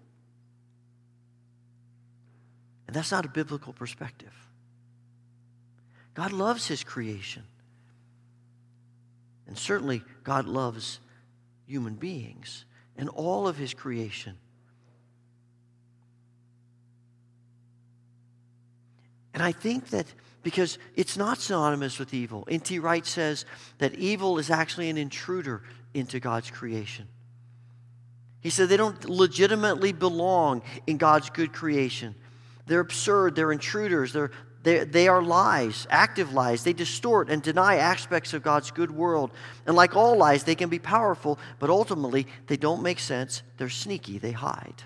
And 2.88 2.96
that's 2.96 3.12
not 3.12 3.24
a 3.24 3.28
biblical 3.28 3.72
perspective. 3.72 4.32
God 6.14 6.32
loves 6.32 6.66
his 6.66 6.82
creation. 6.82 7.44
And 9.46 9.56
certainly, 9.56 10.02
God 10.24 10.46
loves 10.46 10.98
human 11.68 11.94
beings 11.94 12.64
and 12.96 13.08
all 13.08 13.46
of 13.46 13.56
his 13.56 13.72
creation. 13.72 14.36
And 19.32 19.44
I 19.44 19.52
think 19.52 19.90
that 19.90 20.06
because 20.46 20.78
it's 20.94 21.16
not 21.16 21.38
synonymous 21.38 21.98
with 21.98 22.14
evil. 22.14 22.46
N.T. 22.48 22.78
Wright 22.78 23.04
says 23.04 23.46
that 23.78 23.96
evil 23.96 24.38
is 24.38 24.48
actually 24.48 24.88
an 24.90 24.96
intruder 24.96 25.64
into 25.92 26.20
God's 26.20 26.52
creation. 26.52 27.08
He 28.42 28.50
said 28.50 28.68
they 28.68 28.76
don't 28.76 29.10
legitimately 29.10 29.92
belong 29.92 30.62
in 30.86 30.98
God's 30.98 31.30
good 31.30 31.52
creation. 31.52 32.14
They're 32.66 32.78
absurd, 32.78 33.34
they're 33.34 33.50
intruders, 33.50 34.12
they're, 34.12 34.30
they, 34.62 34.84
they 34.84 35.08
are 35.08 35.20
lies, 35.20 35.88
active 35.90 36.32
lies. 36.32 36.62
They 36.62 36.72
distort 36.72 37.28
and 37.28 37.42
deny 37.42 37.78
aspects 37.78 38.32
of 38.32 38.44
God's 38.44 38.70
good 38.70 38.92
world. 38.92 39.32
And 39.66 39.74
like 39.74 39.96
all 39.96 40.16
lies, 40.16 40.44
they 40.44 40.54
can 40.54 40.68
be 40.68 40.78
powerful, 40.78 41.40
but 41.58 41.70
ultimately, 41.70 42.28
they 42.46 42.56
don't 42.56 42.84
make 42.84 43.00
sense. 43.00 43.42
They're 43.56 43.68
sneaky, 43.68 44.18
they 44.18 44.30
hide. 44.30 44.84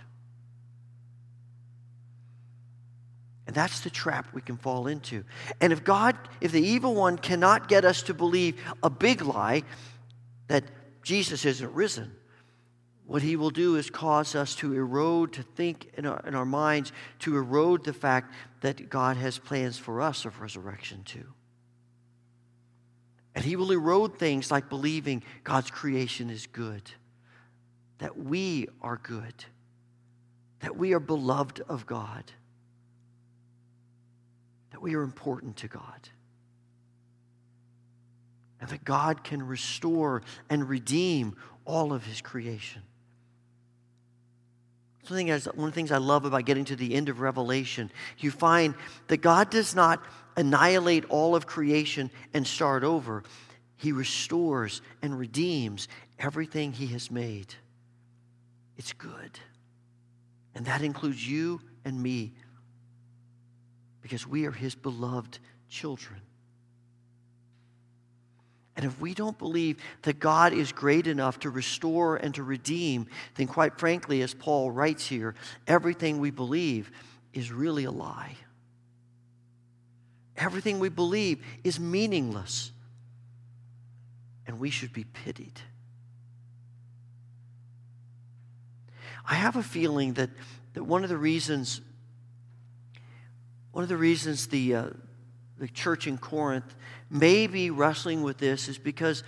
And 3.51 3.57
that's 3.57 3.81
the 3.81 3.91
trap 3.91 4.33
we 4.33 4.43
can 4.43 4.57
fall 4.57 4.87
into. 4.87 5.25
And 5.61 5.73
if 5.73 5.83
God, 5.83 6.17
if 6.41 6.53
the 6.53 6.63
evil 6.63 6.95
one 6.95 7.19
cannot 7.19 7.67
get 7.69 7.85
us 7.85 8.01
to 8.03 8.15
believe 8.15 8.63
a 8.81 8.89
big 8.89 9.23
lie 9.23 9.65
that 10.47 10.63
Jesus 11.03 11.45
isn't 11.45 11.75
risen, 11.75 12.13
what 13.07 13.23
he 13.23 13.35
will 13.35 13.51
do 13.51 13.75
is 13.75 13.91
cause 13.91 14.37
us 14.37 14.55
to 14.55 14.73
erode, 14.73 15.33
to 15.33 15.43
think 15.43 15.91
in 15.95 16.07
our, 16.07 16.23
in 16.25 16.37
our 16.37 16.45
minds, 16.45 16.93
to 17.19 17.37
erode 17.37 17.83
the 17.83 17.93
fact 17.93 18.33
that 18.61 18.89
God 18.89 19.17
has 19.17 19.37
plans 19.37 19.77
for 19.77 20.01
us 20.01 20.25
of 20.25 20.41
resurrection 20.41 21.03
too. 21.03 21.27
And 23.35 23.45
he 23.45 23.57
will 23.57 23.73
erode 23.73 24.17
things 24.17 24.53
like 24.53 24.69
believing 24.69 25.25
God's 25.43 25.73
creation 25.73 26.31
is 26.31 26.47
good, 26.47 26.89
that 27.99 28.17
we 28.17 28.69
are 28.81 29.01
good, 29.03 29.45
that 30.61 30.77
we 30.77 30.93
are 30.93 31.01
beloved 31.01 31.63
of 31.69 31.85
God, 31.85 32.31
that 34.71 34.83
we 34.83 34.95
are 34.95 35.03
important 35.03 35.57
to 35.59 35.69
God, 35.69 36.09
and 38.61 38.69
that 38.71 38.85
God 38.85 39.25
can 39.25 39.47
restore 39.47 40.23
and 40.49 40.69
redeem 40.69 41.37
all 41.65 41.93
of 41.93 42.05
his 42.05 42.21
creation. 42.21 42.83
Something 45.05 45.29
one 45.29 45.39
of 45.41 45.57
the 45.57 45.73
things 45.73 45.91
I 45.91 45.97
love 45.97 46.25
about 46.25 46.45
getting 46.45 46.65
to 46.67 46.77
the 46.77 46.95
end 46.95 47.09
of 47.09 47.21
Revelation, 47.21 47.91
you 48.19 48.31
find 48.31 48.75
that 49.09 49.19
God 49.19 49.51
does 49.51 49.75
not 49.75 50.05
annihilate 50.37 51.05
all 51.09 51.35
of 51.35 51.47
creation 51.47 52.11
and 52.33 52.47
start 52.47 52.85
over. 52.85 53.25
He 53.77 53.93
restores 53.93 54.83
and 55.03 55.19
redeems 55.19 55.89
everything 56.19 56.73
He 56.73 56.87
has 56.89 57.11
made. 57.11 57.55
It's 58.77 58.93
good. 58.93 59.39
And 60.55 60.67
that 60.67 60.83
includes 60.83 61.27
you 61.29 61.61
and 61.85 62.01
me 62.01 62.33
because 64.11 64.27
we 64.27 64.45
are 64.45 64.51
His 64.51 64.75
beloved 64.75 65.39
children. 65.69 66.21
And 68.75 68.85
if 68.85 69.01
we 69.01 69.15
don't 69.15 69.39
believe 69.39 69.77
that 70.03 70.19
God 70.19 70.53
is 70.53 70.73
great 70.73 71.07
enough 71.07 71.39
to 71.41 71.51
restore 71.51 72.17
and 72.17 72.35
to 72.35 72.43
redeem, 72.43 73.07
then 73.37 73.47
quite 73.47 73.79
frankly, 73.79 74.21
as 74.23 74.35
Paul 74.35 74.73
writes 74.73 75.07
here, 75.07 75.37
everything 75.69 76.19
we 76.19 76.33
believe 76.33 76.91
is 77.33 77.53
really 77.53 77.85
a 77.85 77.93
lie. 77.93 78.35
Everything 80.37 80.81
we 80.81 80.89
believe 80.89 81.45
is 81.63 81.79
meaningless. 81.79 82.73
And 84.45 84.59
we 84.59 84.71
should 84.71 84.93
be 84.93 85.05
pitied. 85.05 85.61
I 89.25 89.35
have 89.35 89.55
a 89.55 89.63
feeling 89.63 90.15
that, 90.15 90.31
that 90.73 90.83
one 90.83 91.05
of 91.05 91.11
the 91.11 91.17
reasons, 91.17 91.81
one 93.81 93.85
of 93.85 93.89
the 93.89 93.97
reasons 93.97 94.49
the, 94.49 94.75
uh, 94.75 94.87
the 95.57 95.67
church 95.67 96.07
in 96.07 96.19
Corinth 96.19 96.77
may 97.09 97.47
be 97.47 97.71
wrestling 97.71 98.23
with 98.23 98.37
this 98.37 98.69
is 98.69 98.77
because 98.77 99.25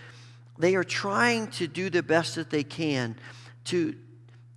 they 0.59 0.75
are 0.75 0.85
trying 0.85 1.47
to 1.53 1.67
do 1.67 1.89
the 1.89 2.03
best 2.03 2.35
that 2.35 2.51
they 2.51 2.63
can 2.63 3.17
to, 3.65 3.97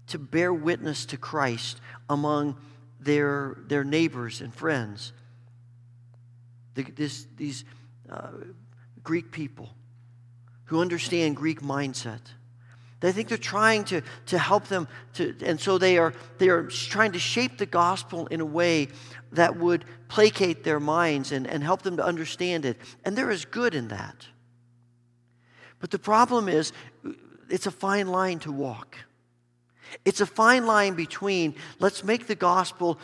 to 0.08 0.20
bear 0.20 0.54
witness 0.54 1.06
to 1.06 1.16
Christ 1.16 1.80
among 2.10 2.58
their, 3.00 3.60
their 3.68 3.86
neighbors 3.86 4.42
and 4.42 4.54
friends. 4.54 5.14
The, 6.74 6.84
this, 6.84 7.26
these 7.38 7.64
uh, 8.10 8.32
Greek 9.02 9.32
people 9.32 9.70
who 10.66 10.82
understand 10.82 11.38
Greek 11.38 11.62
mindset. 11.62 12.20
They 13.06 13.12
think 13.12 13.28
they're 13.28 13.38
trying 13.38 13.84
to, 13.86 14.02
to 14.28 14.40
help 14.40 14.66
them, 14.66 14.88
to, 15.14 15.36
and 15.46 15.60
so 15.60 15.78
they 15.78 16.00
are, 16.00 16.12
they 16.40 16.50
are 16.50 16.64
trying 16.64 17.12
to 17.12 17.20
shape 17.20 17.60
the 17.60 17.68
gospel 17.68 18.26
in 18.28 18.42
a 18.42 18.46
way 18.46 18.88
that 19.34 19.58
would 19.58 19.86
placate 20.08 20.64
their 20.64 20.80
minds 20.80 21.32
and, 21.32 21.46
and 21.46 21.64
help 21.64 21.84
them 21.84 21.98
to 21.98 22.04
understand 22.04 22.66
it. 22.66 22.78
And 23.04 23.16
there 23.16 23.30
is 23.30 23.46
good 23.46 23.76
in 23.76 23.90
that. 23.90 24.26
But 25.80 25.92
the 25.92 26.00
problem 26.00 26.50
is, 26.50 26.74
it's 27.48 27.68
a 27.68 27.72
fine 27.72 28.08
line 28.08 28.40
to 28.40 28.52
walk. 28.52 28.98
It's 30.04 30.20
a 30.20 30.26
fine 30.26 30.66
line 30.66 30.96
between 30.96 31.54
let's 31.78 32.04
make 32.04 32.26
the 32.26 32.34
gospel 32.34 32.98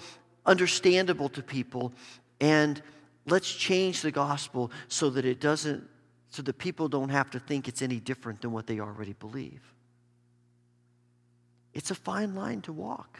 understandable 0.47 1.29
to 1.29 1.43
people 1.43 1.93
and 2.39 2.81
let's 3.27 3.53
change 3.53 4.01
the 4.01 4.09
gospel 4.09 4.71
so 4.87 5.11
that 5.11 5.25
it 5.25 5.39
doesn't 5.39 5.87
so 6.31 6.41
that 6.41 6.57
people 6.57 6.87
don't 6.87 7.09
have 7.09 7.29
to 7.29 7.39
think 7.39 7.67
it's 7.67 7.83
any 7.83 7.99
different 7.99 8.41
than 8.41 8.51
what 8.51 8.65
they 8.65 8.79
already 8.79 9.13
believe. 9.13 9.70
It's 11.73 11.91
a 11.91 11.95
fine 11.95 12.35
line 12.35 12.61
to 12.61 12.73
walk. 12.73 13.19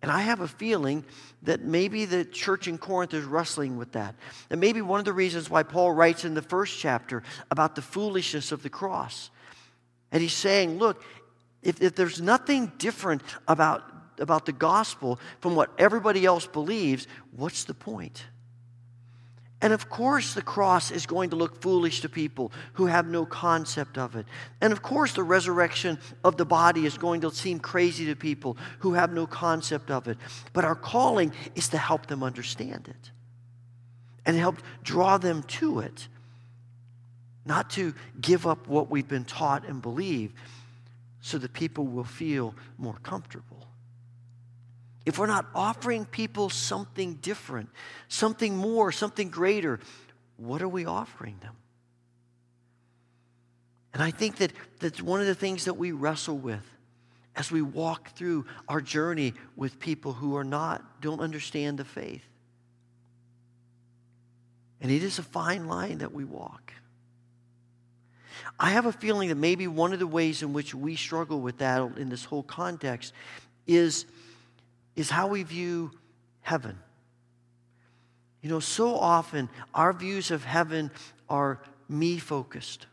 And 0.00 0.12
I 0.12 0.20
have 0.20 0.40
a 0.40 0.48
feeling 0.48 1.04
that 1.42 1.62
maybe 1.62 2.04
the 2.04 2.24
church 2.24 2.68
in 2.68 2.78
Corinth 2.78 3.14
is 3.14 3.24
wrestling 3.24 3.76
with 3.76 3.92
that. 3.92 4.14
And 4.48 4.60
maybe 4.60 4.80
one 4.80 5.00
of 5.00 5.04
the 5.04 5.12
reasons 5.12 5.50
why 5.50 5.64
Paul 5.64 5.92
writes 5.92 6.24
in 6.24 6.34
the 6.34 6.42
first 6.42 6.78
chapter 6.78 7.22
about 7.50 7.74
the 7.74 7.82
foolishness 7.82 8.52
of 8.52 8.62
the 8.62 8.70
cross. 8.70 9.30
And 10.12 10.22
he's 10.22 10.32
saying, 10.32 10.78
look, 10.78 11.02
if, 11.62 11.82
if 11.82 11.96
there's 11.96 12.20
nothing 12.20 12.72
different 12.78 13.22
about, 13.48 13.82
about 14.18 14.46
the 14.46 14.52
gospel 14.52 15.18
from 15.40 15.56
what 15.56 15.70
everybody 15.78 16.24
else 16.24 16.46
believes, 16.46 17.08
what's 17.32 17.64
the 17.64 17.74
point? 17.74 18.24
And 19.60 19.72
of 19.72 19.88
course, 19.88 20.34
the 20.34 20.42
cross 20.42 20.92
is 20.92 21.04
going 21.04 21.30
to 21.30 21.36
look 21.36 21.60
foolish 21.60 22.00
to 22.02 22.08
people 22.08 22.52
who 22.74 22.86
have 22.86 23.08
no 23.08 23.26
concept 23.26 23.98
of 23.98 24.14
it. 24.14 24.26
And 24.60 24.72
of 24.72 24.82
course, 24.82 25.14
the 25.14 25.24
resurrection 25.24 25.98
of 26.22 26.36
the 26.36 26.44
body 26.44 26.86
is 26.86 26.96
going 26.96 27.22
to 27.22 27.30
seem 27.32 27.58
crazy 27.58 28.06
to 28.06 28.14
people 28.14 28.56
who 28.80 28.92
have 28.92 29.12
no 29.12 29.26
concept 29.26 29.90
of 29.90 30.06
it. 30.06 30.16
But 30.52 30.64
our 30.64 30.76
calling 30.76 31.32
is 31.56 31.68
to 31.70 31.78
help 31.78 32.06
them 32.06 32.22
understand 32.22 32.86
it 32.86 33.10
and 34.24 34.36
help 34.36 34.58
draw 34.84 35.18
them 35.18 35.42
to 35.44 35.80
it, 35.80 36.06
not 37.44 37.70
to 37.70 37.94
give 38.20 38.46
up 38.46 38.68
what 38.68 38.90
we've 38.90 39.08
been 39.08 39.24
taught 39.24 39.66
and 39.66 39.82
believe 39.82 40.32
so 41.20 41.36
that 41.38 41.52
people 41.52 41.84
will 41.84 42.04
feel 42.04 42.54
more 42.78 42.98
comfortable 43.02 43.57
if 45.08 45.18
we're 45.18 45.26
not 45.26 45.46
offering 45.54 46.04
people 46.04 46.50
something 46.50 47.14
different, 47.14 47.70
something 48.08 48.54
more, 48.54 48.92
something 48.92 49.30
greater, 49.30 49.80
what 50.36 50.60
are 50.60 50.68
we 50.68 50.84
offering 50.84 51.38
them? 51.40 51.54
And 53.94 54.02
I 54.02 54.10
think 54.10 54.36
that 54.36 54.52
that's 54.80 55.00
one 55.00 55.22
of 55.22 55.26
the 55.26 55.34
things 55.34 55.64
that 55.64 55.78
we 55.78 55.92
wrestle 55.92 56.36
with 56.36 56.62
as 57.34 57.50
we 57.50 57.62
walk 57.62 58.10
through 58.16 58.44
our 58.68 58.82
journey 58.82 59.32
with 59.56 59.80
people 59.80 60.12
who 60.12 60.36
are 60.36 60.44
not, 60.44 61.00
don't 61.00 61.20
understand 61.20 61.78
the 61.78 61.86
faith. 61.86 62.28
And 64.82 64.90
it 64.92 65.02
is 65.02 65.18
a 65.18 65.22
fine 65.22 65.68
line 65.68 65.98
that 65.98 66.12
we 66.12 66.24
walk. 66.24 66.74
I 68.60 68.72
have 68.72 68.84
a 68.84 68.92
feeling 68.92 69.30
that 69.30 69.36
maybe 69.36 69.68
one 69.68 69.94
of 69.94 70.00
the 70.00 70.06
ways 70.06 70.42
in 70.42 70.52
which 70.52 70.74
we 70.74 70.96
struggle 70.96 71.40
with 71.40 71.56
that 71.58 71.96
in 71.96 72.10
this 72.10 72.26
whole 72.26 72.42
context 72.42 73.14
is 73.66 74.04
is 74.98 75.10
how 75.10 75.28
we 75.28 75.44
view 75.44 75.92
heaven. 76.40 76.76
You 78.42 78.50
know, 78.50 78.58
so 78.58 78.96
often 78.96 79.48
our 79.72 79.92
views 79.92 80.32
of 80.32 80.44
heaven 80.44 80.90
are 81.28 81.62
me 81.88 82.18
focused. 82.18 82.86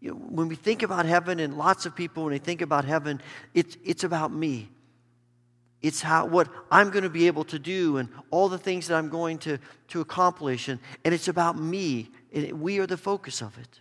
You 0.00 0.12
know, 0.12 0.16
when 0.16 0.48
we 0.48 0.54
think 0.54 0.82
about 0.82 1.04
heaven, 1.04 1.38
and 1.38 1.58
lots 1.58 1.84
of 1.84 1.94
people, 1.94 2.24
when 2.24 2.32
they 2.32 2.38
think 2.38 2.62
about 2.62 2.86
heaven, 2.86 3.20
it's, 3.52 3.76
it's 3.84 4.04
about 4.04 4.32
me. 4.32 4.70
It's 5.82 6.00
how, 6.00 6.24
what 6.24 6.48
I'm 6.70 6.88
going 6.88 7.04
to 7.04 7.10
be 7.10 7.26
able 7.26 7.44
to 7.44 7.58
do 7.58 7.98
and 7.98 8.08
all 8.30 8.48
the 8.48 8.58
things 8.58 8.88
that 8.88 8.96
I'm 8.96 9.10
going 9.10 9.36
to, 9.40 9.58
to 9.88 10.00
accomplish. 10.00 10.68
And, 10.68 10.80
and 11.04 11.12
it's 11.12 11.28
about 11.28 11.58
me. 11.58 12.08
And 12.32 12.62
we 12.62 12.78
are 12.78 12.86
the 12.86 12.96
focus 12.96 13.42
of 13.42 13.58
it. 13.58 13.80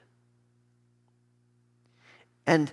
And 2.46 2.70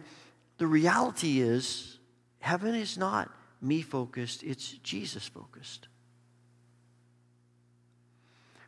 the 0.58 0.66
reality 0.66 1.40
is, 1.40 1.98
heaven 2.40 2.74
is 2.74 2.98
not 2.98 3.30
me 3.62 3.82
focused, 3.82 4.42
it's 4.42 4.72
Jesus 4.82 5.26
focused. 5.26 5.88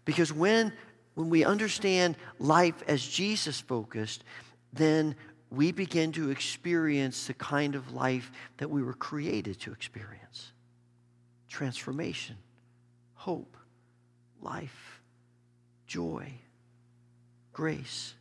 Because 0.05 0.33
when, 0.33 0.73
when 1.15 1.31
we 1.31 1.45
understand 1.45 2.17
life 2.39 2.83
as 2.87 3.07
Jesus 3.07 3.61
focused, 3.61 4.23
then 4.73 5.17
we 5.51 5.73
begin 5.73 6.13
to 6.13 6.31
experience 6.31 7.27
the 7.27 7.35
kind 7.35 7.75
of 7.75 7.93
life 7.93 8.31
that 8.59 8.71
we 8.71 8.83
were 8.83 8.95
created 8.95 9.61
to 9.61 9.73
experience 9.73 10.53
transformation, 11.49 12.37
hope, 13.15 13.57
life, 14.43 15.01
joy, 15.87 16.29
grace. 17.53 18.15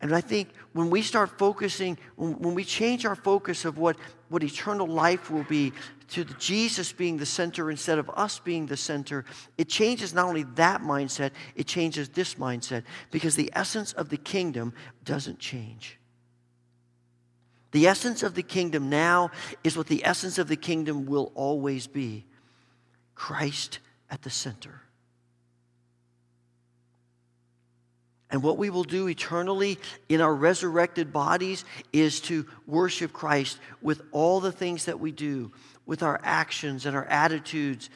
And 0.00 0.14
I 0.14 0.20
think 0.20 0.50
when 0.72 0.90
we 0.90 1.02
start 1.02 1.38
focusing, 1.38 1.98
when, 2.16 2.54
we 2.54 2.64
change 2.64 3.04
our 3.04 3.16
focus 3.16 3.64
of 3.64 3.78
what, 3.78 3.96
what 4.28 4.44
eternal 4.44 4.86
life 4.86 5.30
will 5.30 5.42
be 5.44 5.72
to 6.10 6.24
Jesus 6.24 6.92
being 6.92 7.16
the 7.16 7.26
center 7.26 7.70
instead 7.70 7.98
of 7.98 8.08
us 8.14 8.38
being 8.38 8.66
the 8.66 8.76
center, 8.76 9.24
it 9.56 9.68
changes 9.68 10.14
not 10.14 10.26
only 10.26 10.44
that 10.54 10.82
mindset, 10.82 11.32
it 11.56 11.66
changes 11.66 12.08
this 12.10 12.36
mindset 12.36 12.84
because 13.10 13.34
the 13.34 13.50
essence 13.54 13.92
of 13.92 14.08
the 14.08 14.16
kingdom 14.16 14.72
doesn't 15.04 15.40
change. 15.40 15.98
The 17.72 17.88
essence 17.88 18.22
of 18.22 18.34
the 18.34 18.42
kingdom 18.42 18.88
now 18.88 19.30
is 19.64 19.76
what 19.76 19.88
the 19.88 20.04
essence 20.04 20.38
of 20.38 20.48
the 20.48 20.56
kingdom 20.56 21.06
will 21.06 21.32
always 21.34 21.86
be 21.86 22.24
Christ 23.14 23.80
at 24.10 24.22
the 24.22 24.30
center. 24.30 24.82
And 28.30 28.42
what 28.42 28.58
we 28.58 28.68
will 28.68 28.84
do 28.84 29.08
eternally 29.08 29.78
in 30.08 30.20
our 30.20 30.34
resurrected 30.34 31.12
bodies 31.12 31.64
is 31.92 32.20
to 32.22 32.46
worship 32.66 33.12
Christ 33.12 33.58
with 33.80 34.02
all 34.12 34.40
the 34.40 34.52
things 34.52 34.84
that 34.84 35.00
we 35.00 35.12
do, 35.12 35.50
with 35.86 36.02
our 36.02 36.20
actions 36.22 36.84
and 36.84 36.94
our 36.94 37.06
attitudes, 37.06 37.88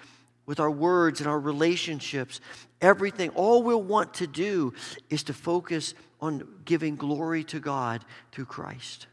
with 0.46 0.58
our 0.58 0.70
words 0.70 1.20
and 1.20 1.28
our 1.28 1.38
relationships. 1.38 2.40
Everything, 2.80 3.28
all 3.30 3.62
we'll 3.62 3.82
want 3.82 4.14
to 4.14 4.26
do 4.26 4.72
is 5.10 5.22
to 5.24 5.34
focus 5.34 5.94
on 6.20 6.48
giving 6.64 6.96
glory 6.96 7.44
to 7.44 7.60
God 7.60 8.04
through 8.30 8.46
Christ. 8.46 9.06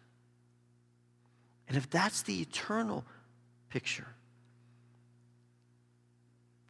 And 1.68 1.76
if 1.76 1.90
that's 1.90 2.22
the 2.24 2.42
eternal 2.42 3.04
picture, 3.70 4.08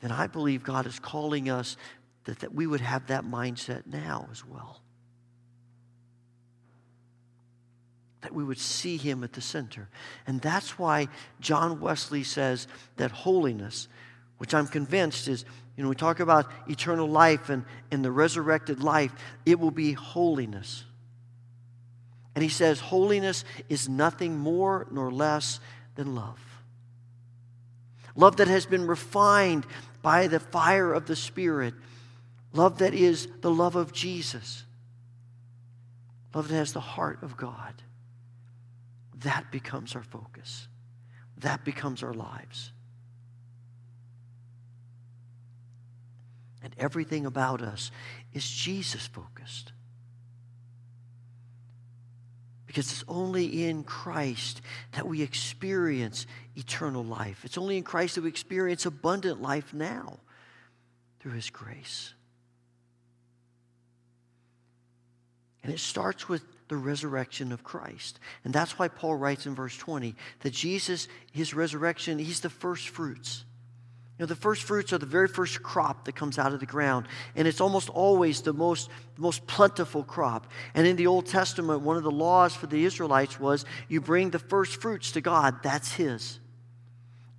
then 0.01 0.12
I 0.12 0.27
believe 0.27 0.63
God 0.63 0.85
is 0.85 0.99
calling 0.99 1.49
us 1.49 1.77
that, 2.25 2.39
that 2.39 2.53
we 2.53 2.67
would 2.67 2.82
have 2.82 3.08
that 3.08 3.23
mindset 3.23 3.86
now 3.86 4.27
as 4.32 4.45
well. 4.45 4.82
That 8.21 8.34
we 8.34 8.43
would 8.43 8.60
see 8.60 8.97
him 8.97 9.23
at 9.23 9.34
the 9.34 9.41
center. 9.41 9.89
And 10.27 10.41
that's 10.41 10.77
why 10.77 11.08
John 11.39 11.79
Wesley 11.79 12.23
says 12.23 12.67
that 12.97 13.12
holiness, 13.12 13.88
which 14.38 14.53
I'm 14.53 14.67
convinced 14.67 15.27
is, 15.27 15.45
you 15.77 15.84
know, 15.84 15.89
we 15.89 15.95
talk 15.95 16.19
about 16.19 16.51
eternal 16.67 17.08
life 17.08 17.49
and, 17.49 17.63
and 17.91 18.03
the 18.03 18.12
resurrected 18.12 18.84
life, 18.84 19.13
it 19.45 19.60
will 19.60 19.71
be 19.71 19.93
holiness. 19.93 20.84
And 22.36 22.43
he 22.43 22.49
says, 22.49 22.79
holiness 22.79 23.45
is 23.69 23.89
nothing 23.89 24.38
more 24.38 24.88
nor 24.91 25.12
less 25.12 25.60
than 25.95 26.15
love. 26.15 26.39
Love 28.15 28.38
that 28.38 28.47
has 28.47 28.65
been 28.65 28.86
refined 28.86 29.65
by 30.01 30.27
the 30.27 30.39
fire 30.39 30.93
of 30.93 31.05
the 31.05 31.15
Spirit 31.15 31.73
Love 32.53 32.79
that 32.79 32.93
is 32.93 33.27
the 33.41 33.51
love 33.51 33.75
of 33.75 33.93
Jesus. 33.93 34.63
Love 36.33 36.47
that 36.47 36.55
has 36.55 36.73
the 36.73 36.79
heart 36.79 37.21
of 37.21 37.38
God. 37.38 37.73
That 39.19 39.51
becomes 39.51 39.95
our 39.95 40.03
focus. 40.03 40.67
That 41.38 41.63
becomes 41.63 42.03
our 42.03 42.13
lives. 42.13 42.71
And 46.62 46.75
everything 46.77 47.25
about 47.25 47.62
us 47.62 47.91
is 48.33 48.49
Jesus 48.49 49.07
focused. 49.07 49.71
Because 52.65 52.91
it's 52.91 53.03
only 53.07 53.65
in 53.67 53.83
Christ 53.83 54.62
that 54.91 55.07
we 55.07 55.21
experience 55.21 56.27
eternal 56.55 57.03
life. 57.03 57.43
It's 57.43 57.57
only 57.57 57.77
in 57.77 57.83
Christ 57.83 58.15
that 58.15 58.21
we 58.21 58.29
experience 58.29 58.85
abundant 58.85 59.41
life 59.41 59.73
now 59.73 60.19
through 61.19 61.31
His 61.31 61.49
grace. 61.49 62.13
And 65.63 65.73
it 65.73 65.79
starts 65.79 66.29
with 66.29 66.43
the 66.69 66.77
resurrection 66.77 67.51
of 67.51 67.63
Christ. 67.63 68.19
And 68.45 68.53
that's 68.53 68.79
why 68.79 68.87
Paul 68.87 69.15
writes 69.15 69.45
in 69.45 69.55
verse 69.55 69.75
20 69.77 70.15
that 70.41 70.53
Jesus, 70.53 71.07
his 71.31 71.53
resurrection, 71.53 72.19
he's 72.19 72.39
the 72.39 72.49
first 72.49 72.89
fruits. 72.89 73.43
You 74.17 74.23
know, 74.23 74.27
the 74.27 74.35
first 74.35 74.63
fruits 74.63 74.91
are 74.91 74.97
the 74.97 75.05
very 75.05 75.29
first 75.29 75.63
crop 75.63 76.05
that 76.05 76.15
comes 76.15 76.37
out 76.37 76.53
of 76.53 76.59
the 76.59 76.65
ground. 76.65 77.07
And 77.35 77.47
it's 77.47 77.61
almost 77.61 77.89
always 77.89 78.41
the 78.41 78.51
most, 78.51 78.89
the 79.15 79.21
most 79.21 79.47
plentiful 79.47 80.03
crop. 80.03 80.47
And 80.73 80.85
in 80.85 80.97
the 80.97 81.07
Old 81.07 81.25
Testament, 81.25 81.81
one 81.81 81.95
of 81.95 82.03
the 82.03 82.11
laws 82.11 82.53
for 82.53 82.67
the 82.67 82.83
Israelites 82.83 83.39
was 83.39 83.63
you 83.87 84.01
bring 84.01 84.29
the 84.29 84.39
first 84.39 84.81
fruits 84.81 85.13
to 85.13 85.21
God, 85.21 85.63
that's 85.63 85.93
His. 85.93 86.39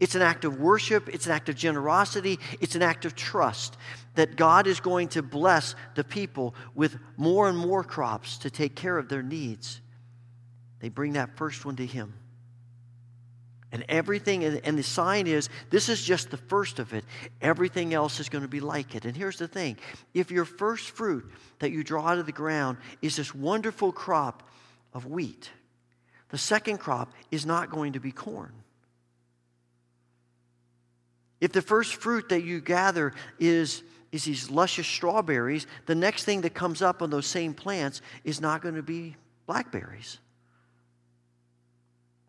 It's 0.00 0.14
an 0.14 0.22
act 0.22 0.46
of 0.46 0.58
worship, 0.58 1.10
it's 1.10 1.26
an 1.26 1.32
act 1.32 1.50
of 1.50 1.54
generosity, 1.54 2.38
it's 2.62 2.74
an 2.74 2.82
act 2.82 3.04
of 3.04 3.14
trust 3.14 3.76
that 4.14 4.36
God 4.36 4.66
is 4.66 4.80
going 4.80 5.08
to 5.08 5.22
bless 5.22 5.74
the 5.94 6.04
people 6.04 6.54
with 6.74 6.98
more 7.16 7.48
and 7.48 7.56
more 7.56 7.84
crops 7.84 8.38
to 8.38 8.50
take 8.50 8.74
care 8.74 8.98
of 8.98 9.08
their 9.08 9.22
needs. 9.22 9.80
They 10.80 10.88
bring 10.88 11.12
that 11.12 11.36
first 11.36 11.64
one 11.64 11.76
to 11.76 11.86
Him. 11.86 12.14
And 13.72 13.84
everything, 13.88 14.42
and 14.44 14.76
the 14.76 14.82
sign 14.82 15.28
is 15.28 15.48
this 15.70 15.88
is 15.88 16.02
just 16.02 16.30
the 16.30 16.36
first 16.36 16.80
of 16.80 16.92
it. 16.92 17.04
Everything 17.40 17.94
else 17.94 18.18
is 18.18 18.28
going 18.28 18.42
to 18.42 18.48
be 18.48 18.58
like 18.58 18.96
it. 18.96 19.04
And 19.04 19.16
here's 19.16 19.38
the 19.38 19.46
thing 19.46 19.78
if 20.12 20.32
your 20.32 20.44
first 20.44 20.90
fruit 20.90 21.30
that 21.60 21.70
you 21.70 21.84
draw 21.84 22.08
out 22.08 22.18
of 22.18 22.26
the 22.26 22.32
ground 22.32 22.78
is 23.00 23.14
this 23.14 23.32
wonderful 23.32 23.92
crop 23.92 24.42
of 24.92 25.06
wheat, 25.06 25.50
the 26.30 26.38
second 26.38 26.78
crop 26.78 27.12
is 27.30 27.46
not 27.46 27.70
going 27.70 27.92
to 27.92 28.00
be 28.00 28.10
corn. 28.10 28.52
If 31.40 31.52
the 31.52 31.62
first 31.62 31.94
fruit 31.94 32.28
that 32.30 32.42
you 32.42 32.60
gather 32.60 33.14
is, 33.38 33.82
is 34.12 34.24
these 34.24 34.50
luscious 34.50 34.86
strawberries, 34.86 35.66
the 35.86 35.94
next 35.94 36.24
thing 36.24 36.40
that 36.40 36.54
comes 36.54 36.82
up 36.82 37.02
on 37.02 37.10
those 37.10 37.26
same 37.26 37.54
plants 37.54 38.02
is 38.24 38.40
not 38.40 38.62
going 38.62 38.74
to 38.74 38.82
be 38.82 39.16
blackberries. 39.46 40.18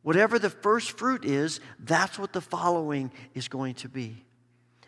Whatever 0.03 0.39
the 0.39 0.49
first 0.49 0.97
fruit 0.97 1.25
is, 1.25 1.59
that's 1.79 2.17
what 2.17 2.33
the 2.33 2.41
following 2.41 3.11
is 3.33 3.47
going 3.47 3.75
to 3.75 3.89
be. 3.89 4.23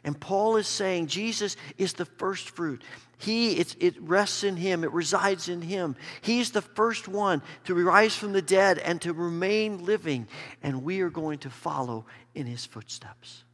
And 0.04 0.20
Paul 0.20 0.58
is 0.58 0.68
saying 0.68 1.08
Jesus 1.08 1.56
is 1.78 1.94
the 1.94 2.06
first 2.06 2.50
fruit. 2.50 2.82
He, 3.18 3.54
it 3.54 3.96
rests 4.02 4.44
in 4.44 4.58
him, 4.58 4.84
it 4.84 4.92
resides 4.92 5.48
in 5.48 5.62
him. 5.62 5.96
He's 6.22 6.52
the 6.52 6.62
first 6.62 7.08
one 7.08 7.42
to 7.66 7.74
rise 7.76 8.16
from 8.16 8.34
the 8.34 8.42
dead 8.42 8.80
and 8.80 9.02
to 9.04 9.14
remain 9.14 9.86
living, 9.86 10.28
and 10.62 10.84
we 10.84 11.02
are 11.02 11.10
going 11.10 11.40
to 11.40 11.50
follow 11.50 12.06
in 12.36 12.46
his 12.48 12.66
footsteps. 12.66 13.46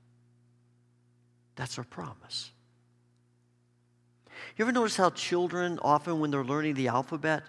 That's 1.56 1.78
our 1.78 1.84
promise. 1.84 2.52
You 4.58 4.66
ever 4.66 4.72
notice 4.72 4.98
how 4.98 5.10
children 5.10 5.80
often, 5.82 6.20
when 6.20 6.32
they're 6.32 6.44
learning 6.44 6.76
the 6.76 6.88
alphabet, 6.88 7.44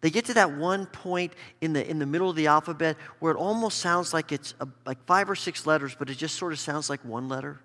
they 0.00 0.10
get 0.10 0.26
to 0.26 0.34
that 0.34 0.52
one 0.52 0.86
point 0.86 1.32
in 1.60 1.72
the, 1.72 1.88
in 1.88 1.98
the 1.98 2.06
middle 2.06 2.30
of 2.30 2.36
the 2.36 2.46
alphabet 2.46 2.96
where 3.18 3.32
it 3.32 3.36
almost 3.36 3.78
sounds 3.78 4.14
like 4.14 4.30
it's 4.30 4.54
a, 4.60 4.68
like 4.86 5.04
five 5.06 5.28
or 5.28 5.34
six 5.34 5.66
letters, 5.66 5.96
but 5.98 6.08
it 6.08 6.14
just 6.14 6.36
sort 6.36 6.52
of 6.52 6.60
sounds 6.60 6.88
like 6.88 7.04
one 7.04 7.28
letter. 7.28 7.60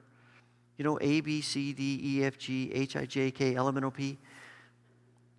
You 0.78 0.84
know, 0.84 0.98
A, 1.00 1.22
B, 1.22 1.42
C, 1.42 1.74
D, 1.74 2.00
E, 2.04 2.24
F, 2.26 2.38
G, 2.39 2.72
H, 2.74 2.96
I, 2.96 3.06
J, 3.06 3.30
K, 3.30 3.56
L, 3.56 3.68
M, 3.68 3.78
N, 3.78 3.84
O, 3.84 3.92
P, 3.92 4.18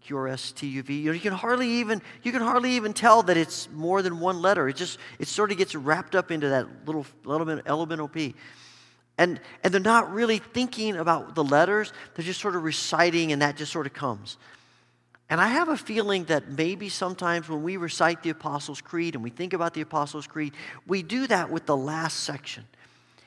Q, 0.00 0.16
R, 0.16 0.28
S, 0.28 0.52
T, 0.52 0.68
U, 0.68 0.82
V. 0.82 1.00
You 1.00 1.06
know, 1.06 1.12
you 1.12 1.20
can 1.20 1.32
hardly 1.32 1.68
even 1.68 2.00
you 2.22 2.30
can 2.30 2.42
hardly 2.42 2.72
even 2.72 2.92
tell 2.92 3.22
that 3.24 3.36
it's 3.36 3.68
more 3.72 4.00
than 4.00 4.20
one 4.20 4.40
letter. 4.40 4.68
It 4.68 4.76
just 4.76 4.98
it 5.18 5.26
sort 5.26 5.50
of 5.50 5.58
gets 5.58 5.74
wrapped 5.74 6.14
up 6.14 6.30
into 6.30 6.48
that 6.50 6.68
little 6.86 7.06
element, 7.26 7.62
element 7.66 8.00
O, 8.00 8.06
P. 8.06 8.36
And, 9.16 9.40
and 9.62 9.72
they're 9.72 9.80
not 9.80 10.12
really 10.12 10.38
thinking 10.38 10.96
about 10.96 11.34
the 11.34 11.44
letters, 11.44 11.92
they're 12.14 12.24
just 12.24 12.40
sort 12.40 12.56
of 12.56 12.64
reciting, 12.64 13.32
and 13.32 13.42
that 13.42 13.56
just 13.56 13.72
sort 13.72 13.86
of 13.86 13.92
comes. 13.92 14.38
And 15.30 15.40
I 15.40 15.48
have 15.48 15.68
a 15.68 15.76
feeling 15.76 16.24
that 16.24 16.50
maybe 16.50 16.88
sometimes 16.88 17.48
when 17.48 17.62
we 17.62 17.76
recite 17.76 18.22
the 18.22 18.30
Apostles' 18.30 18.80
Creed 18.80 19.14
and 19.14 19.24
we 19.24 19.30
think 19.30 19.52
about 19.52 19.72
the 19.72 19.80
Apostles' 19.80 20.26
Creed, 20.26 20.54
we 20.86 21.02
do 21.02 21.26
that 21.28 21.50
with 21.50 21.66
the 21.66 21.76
last 21.76 22.20
section. 22.20 22.64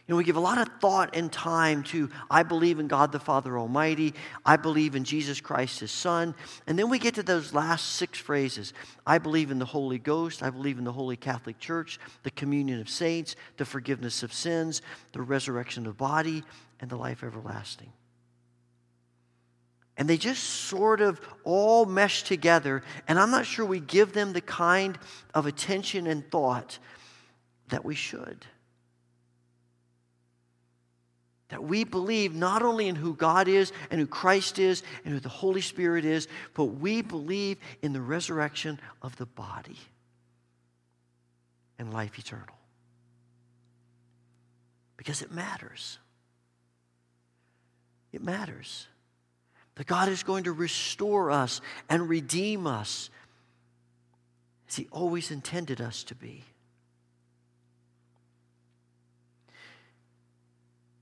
You 0.08 0.14
know, 0.14 0.18
we 0.20 0.24
give 0.24 0.38
a 0.38 0.42
lot 0.42 0.58
of 0.58 0.70
thought 0.80 1.18
and 1.18 1.30
time 1.30 1.84
to, 1.84 2.10
I 2.32 2.44
believe 2.44 2.80
in 2.80 2.88
God 2.88 3.12
the 3.12 3.20
Father 3.20 3.60
Almighty, 3.60 4.14
I 4.46 4.56
believe 4.56 4.96
in 4.96 5.04
Jesus 5.04 5.42
Christ, 5.42 5.82
His 5.82 5.92
Son. 5.92 6.34
And 6.66 6.80
then 6.80 6.90
we 6.90 6.98
get 6.98 7.16
to 7.16 7.24
those 7.24 7.54
last 7.54 7.96
six 7.96 8.18
phrases 8.18 8.72
I 9.06 9.18
believe 9.18 9.52
in 9.52 9.60
the 9.60 9.66
Holy 9.66 10.00
Ghost, 10.00 10.44
I 10.44 10.50
believe 10.50 10.78
in 10.78 10.86
the 10.86 10.94
Holy 10.94 11.18
Catholic 11.18 11.60
Church, 11.60 12.00
the 12.24 12.32
communion 12.32 12.80
of 12.80 12.90
saints, 12.90 13.36
the 13.58 13.66
forgiveness 13.66 14.24
of 14.24 14.32
sins, 14.32 14.82
the 15.12 15.22
resurrection 15.22 15.86
of 15.86 15.98
body, 15.98 16.42
and 16.80 16.90
the 16.90 16.96
life 16.96 17.22
everlasting. 17.22 17.92
And 19.98 20.08
they 20.08 20.18
just 20.18 20.44
sort 20.44 21.02
of 21.02 21.20
all 21.44 21.86
mesh 21.86 22.24
together, 22.24 22.82
and 23.10 23.20
I'm 23.20 23.32
not 23.32 23.46
sure 23.46 23.66
we 23.66 23.82
give 23.82 24.14
them 24.14 24.32
the 24.32 24.42
kind 24.42 24.98
of 25.34 25.48
attention 25.48 26.08
and 26.08 26.30
thought 26.32 26.80
that 27.68 27.84
we 27.84 27.96
should. 27.96 28.46
That 31.50 31.64
we 31.64 31.86
believe 31.86 32.36
not 32.36 32.62
only 32.62 32.88
in 32.88 32.96
who 32.96 33.14
God 33.14 33.48
is 33.48 33.72
and 33.90 34.02
who 34.02 34.08
Christ 34.08 34.60
is 34.60 34.84
and 35.06 35.14
who 35.14 35.20
the 35.20 35.30
Holy 35.30 35.62
Spirit 35.62 36.04
is, 36.04 36.28
but 36.54 36.66
we 36.66 37.02
believe 37.02 37.58
in 37.82 37.94
the 37.94 38.02
resurrection 38.02 38.80
of 39.02 39.16
the 39.16 39.26
body 39.26 39.78
and 41.80 41.94
life 41.94 42.20
eternal. 42.20 42.58
Because 44.98 45.22
it 45.22 45.32
matters. 45.32 46.00
It 48.12 48.24
matters. 48.24 48.88
That 49.76 49.88
God 49.88 50.10
is 50.10 50.24
going 50.24 50.46
to 50.46 50.52
restore 50.52 51.32
us 51.32 51.62
and 51.90 52.10
redeem 52.10 52.68
us 52.68 53.10
as 54.68 54.76
He 54.76 54.88
always 54.92 55.32
intended 55.32 55.80
us 55.80 56.04
to 56.06 56.16
be. 56.16 56.44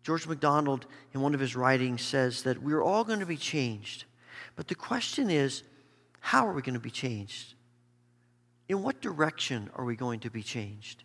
George 0.06 0.28
MacDonald, 0.28 0.86
in 1.16 1.22
one 1.22 1.34
of 1.34 1.40
his 1.40 1.56
writings, 1.56 2.04
says 2.04 2.44
that 2.44 2.62
we're 2.62 2.84
all 2.84 3.04
going 3.04 3.22
to 3.22 3.26
be 3.26 3.38
changed. 3.38 4.06
But 4.56 4.68
the 4.68 4.76
question 4.76 5.32
is, 5.32 5.64
how 6.20 6.48
are 6.48 6.54
we 6.54 6.62
going 6.62 6.76
to 6.76 6.80
be 6.80 6.92
changed? 6.92 7.56
In 8.70 8.84
what 8.84 9.02
direction 9.02 9.72
are 9.76 9.84
we 9.84 9.96
going 9.96 10.20
to 10.20 10.30
be 10.30 10.44
changed? 10.44 11.02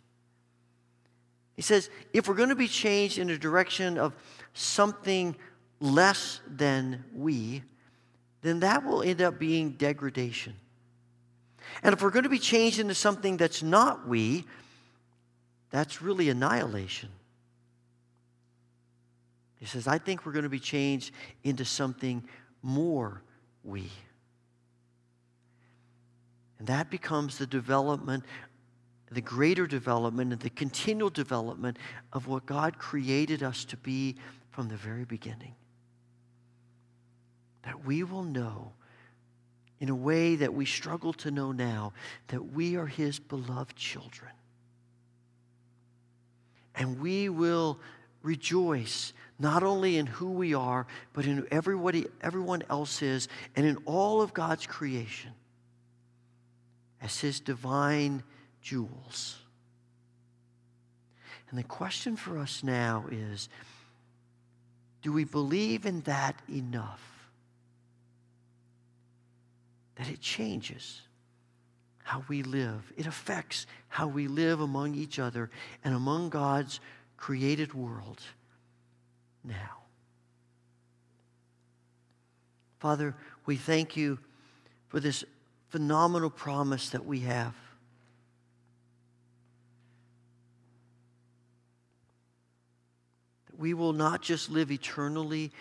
He 1.56 1.62
says, 1.62 1.88
if 2.12 2.28
we're 2.28 2.34
going 2.34 2.50
to 2.50 2.54
be 2.54 2.68
changed 2.68 3.16
in 3.16 3.30
a 3.30 3.38
direction 3.38 3.96
of 3.96 4.14
something 4.52 5.34
less 5.80 6.42
than 6.46 7.02
we, 7.14 7.62
then 8.42 8.60
that 8.60 8.84
will 8.84 9.02
end 9.02 9.22
up 9.22 9.38
being 9.38 9.70
degradation. 9.70 10.52
And 11.82 11.94
if 11.94 12.02
we're 12.02 12.10
going 12.10 12.24
to 12.24 12.28
be 12.28 12.38
changed 12.38 12.78
into 12.78 12.94
something 12.94 13.38
that's 13.38 13.62
not 13.62 14.06
we, 14.06 14.44
that's 15.70 16.02
really 16.02 16.28
annihilation. 16.28 17.08
He 19.60 19.66
says, 19.66 19.86
I 19.86 19.98
think 19.98 20.24
we're 20.24 20.32
going 20.32 20.44
to 20.44 20.48
be 20.48 20.58
changed 20.58 21.12
into 21.44 21.66
something 21.66 22.24
more 22.62 23.22
we. 23.62 23.90
And 26.58 26.66
that 26.66 26.90
becomes 26.90 27.36
the 27.36 27.46
development, 27.46 28.24
the 29.10 29.20
greater 29.20 29.66
development, 29.66 30.32
and 30.32 30.40
the 30.40 30.50
continual 30.50 31.10
development 31.10 31.78
of 32.12 32.26
what 32.26 32.46
God 32.46 32.78
created 32.78 33.42
us 33.42 33.66
to 33.66 33.76
be 33.76 34.16
from 34.50 34.68
the 34.68 34.76
very 34.76 35.04
beginning. 35.04 35.54
That 37.62 37.84
we 37.84 38.02
will 38.02 38.22
know 38.22 38.72
in 39.78 39.90
a 39.90 39.94
way 39.94 40.36
that 40.36 40.54
we 40.54 40.64
struggle 40.64 41.12
to 41.14 41.30
know 41.30 41.52
now 41.52 41.92
that 42.28 42.52
we 42.52 42.76
are 42.76 42.86
His 42.86 43.18
beloved 43.18 43.76
children. 43.76 44.32
And 46.74 46.98
we 46.98 47.28
will 47.28 47.78
rejoice 48.22 49.12
not 49.40 49.62
only 49.62 49.96
in 49.96 50.06
who 50.06 50.30
we 50.30 50.52
are, 50.52 50.86
but 51.14 51.24
in 51.24 51.38
who 51.38 51.46
everybody, 51.50 52.06
everyone 52.20 52.62
else 52.68 53.00
is, 53.00 53.26
and 53.56 53.66
in 53.66 53.78
all 53.86 54.20
of 54.20 54.34
God's 54.34 54.66
creation 54.66 55.32
as 57.00 57.18
His 57.18 57.40
divine 57.40 58.22
jewels. 58.60 59.38
And 61.48 61.58
the 61.58 61.64
question 61.64 62.16
for 62.16 62.38
us 62.38 62.62
now 62.62 63.06
is 63.10 63.48
do 65.02 65.10
we 65.10 65.24
believe 65.24 65.86
in 65.86 66.02
that 66.02 66.36
enough? 66.48 67.02
That 69.96 70.10
it 70.10 70.20
changes 70.20 71.00
how 72.02 72.22
we 72.28 72.42
live. 72.42 72.92
It 72.98 73.06
affects 73.06 73.66
how 73.88 74.06
we 74.06 74.28
live 74.28 74.60
among 74.60 74.94
each 74.94 75.18
other 75.18 75.50
and 75.82 75.94
among 75.94 76.28
God's 76.28 76.80
created 77.16 77.72
world 77.72 78.20
now. 79.44 79.78
Father, 82.78 83.14
we 83.44 83.56
thank 83.56 83.96
you 83.96 84.18
for 84.88 85.00
this 85.00 85.24
phenomenal 85.68 86.30
promise 86.30 86.90
that 86.90 87.04
we 87.04 87.20
have. 87.20 87.54
That 93.46 93.58
we 93.58 93.74
will 93.74 93.92
not 93.92 94.22
just 94.22 94.50
live 94.50 94.70
eternally, 94.70 95.52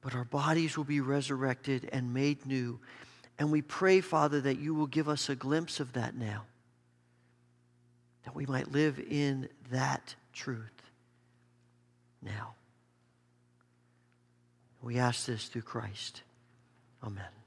but 0.00 0.14
our 0.14 0.24
bodies 0.24 0.76
will 0.76 0.84
be 0.84 1.00
resurrected 1.00 1.88
and 1.92 2.12
made 2.12 2.44
new. 2.46 2.80
And 3.38 3.50
we 3.50 3.62
pray, 3.62 4.00
Father, 4.00 4.40
that 4.40 4.58
you 4.58 4.74
will 4.74 4.86
give 4.86 5.08
us 5.08 5.28
a 5.28 5.36
glimpse 5.36 5.78
of 5.78 5.92
that 5.94 6.16
now, 6.16 6.44
that 8.24 8.34
we 8.34 8.44
might 8.44 8.72
live 8.72 8.98
in 8.98 9.48
that 9.70 10.14
truth 10.32 10.90
now. 12.22 12.54
We 14.82 14.98
ask 14.98 15.26
this 15.26 15.46
through 15.46 15.62
Christ. 15.62 16.22
Amen. 17.02 17.39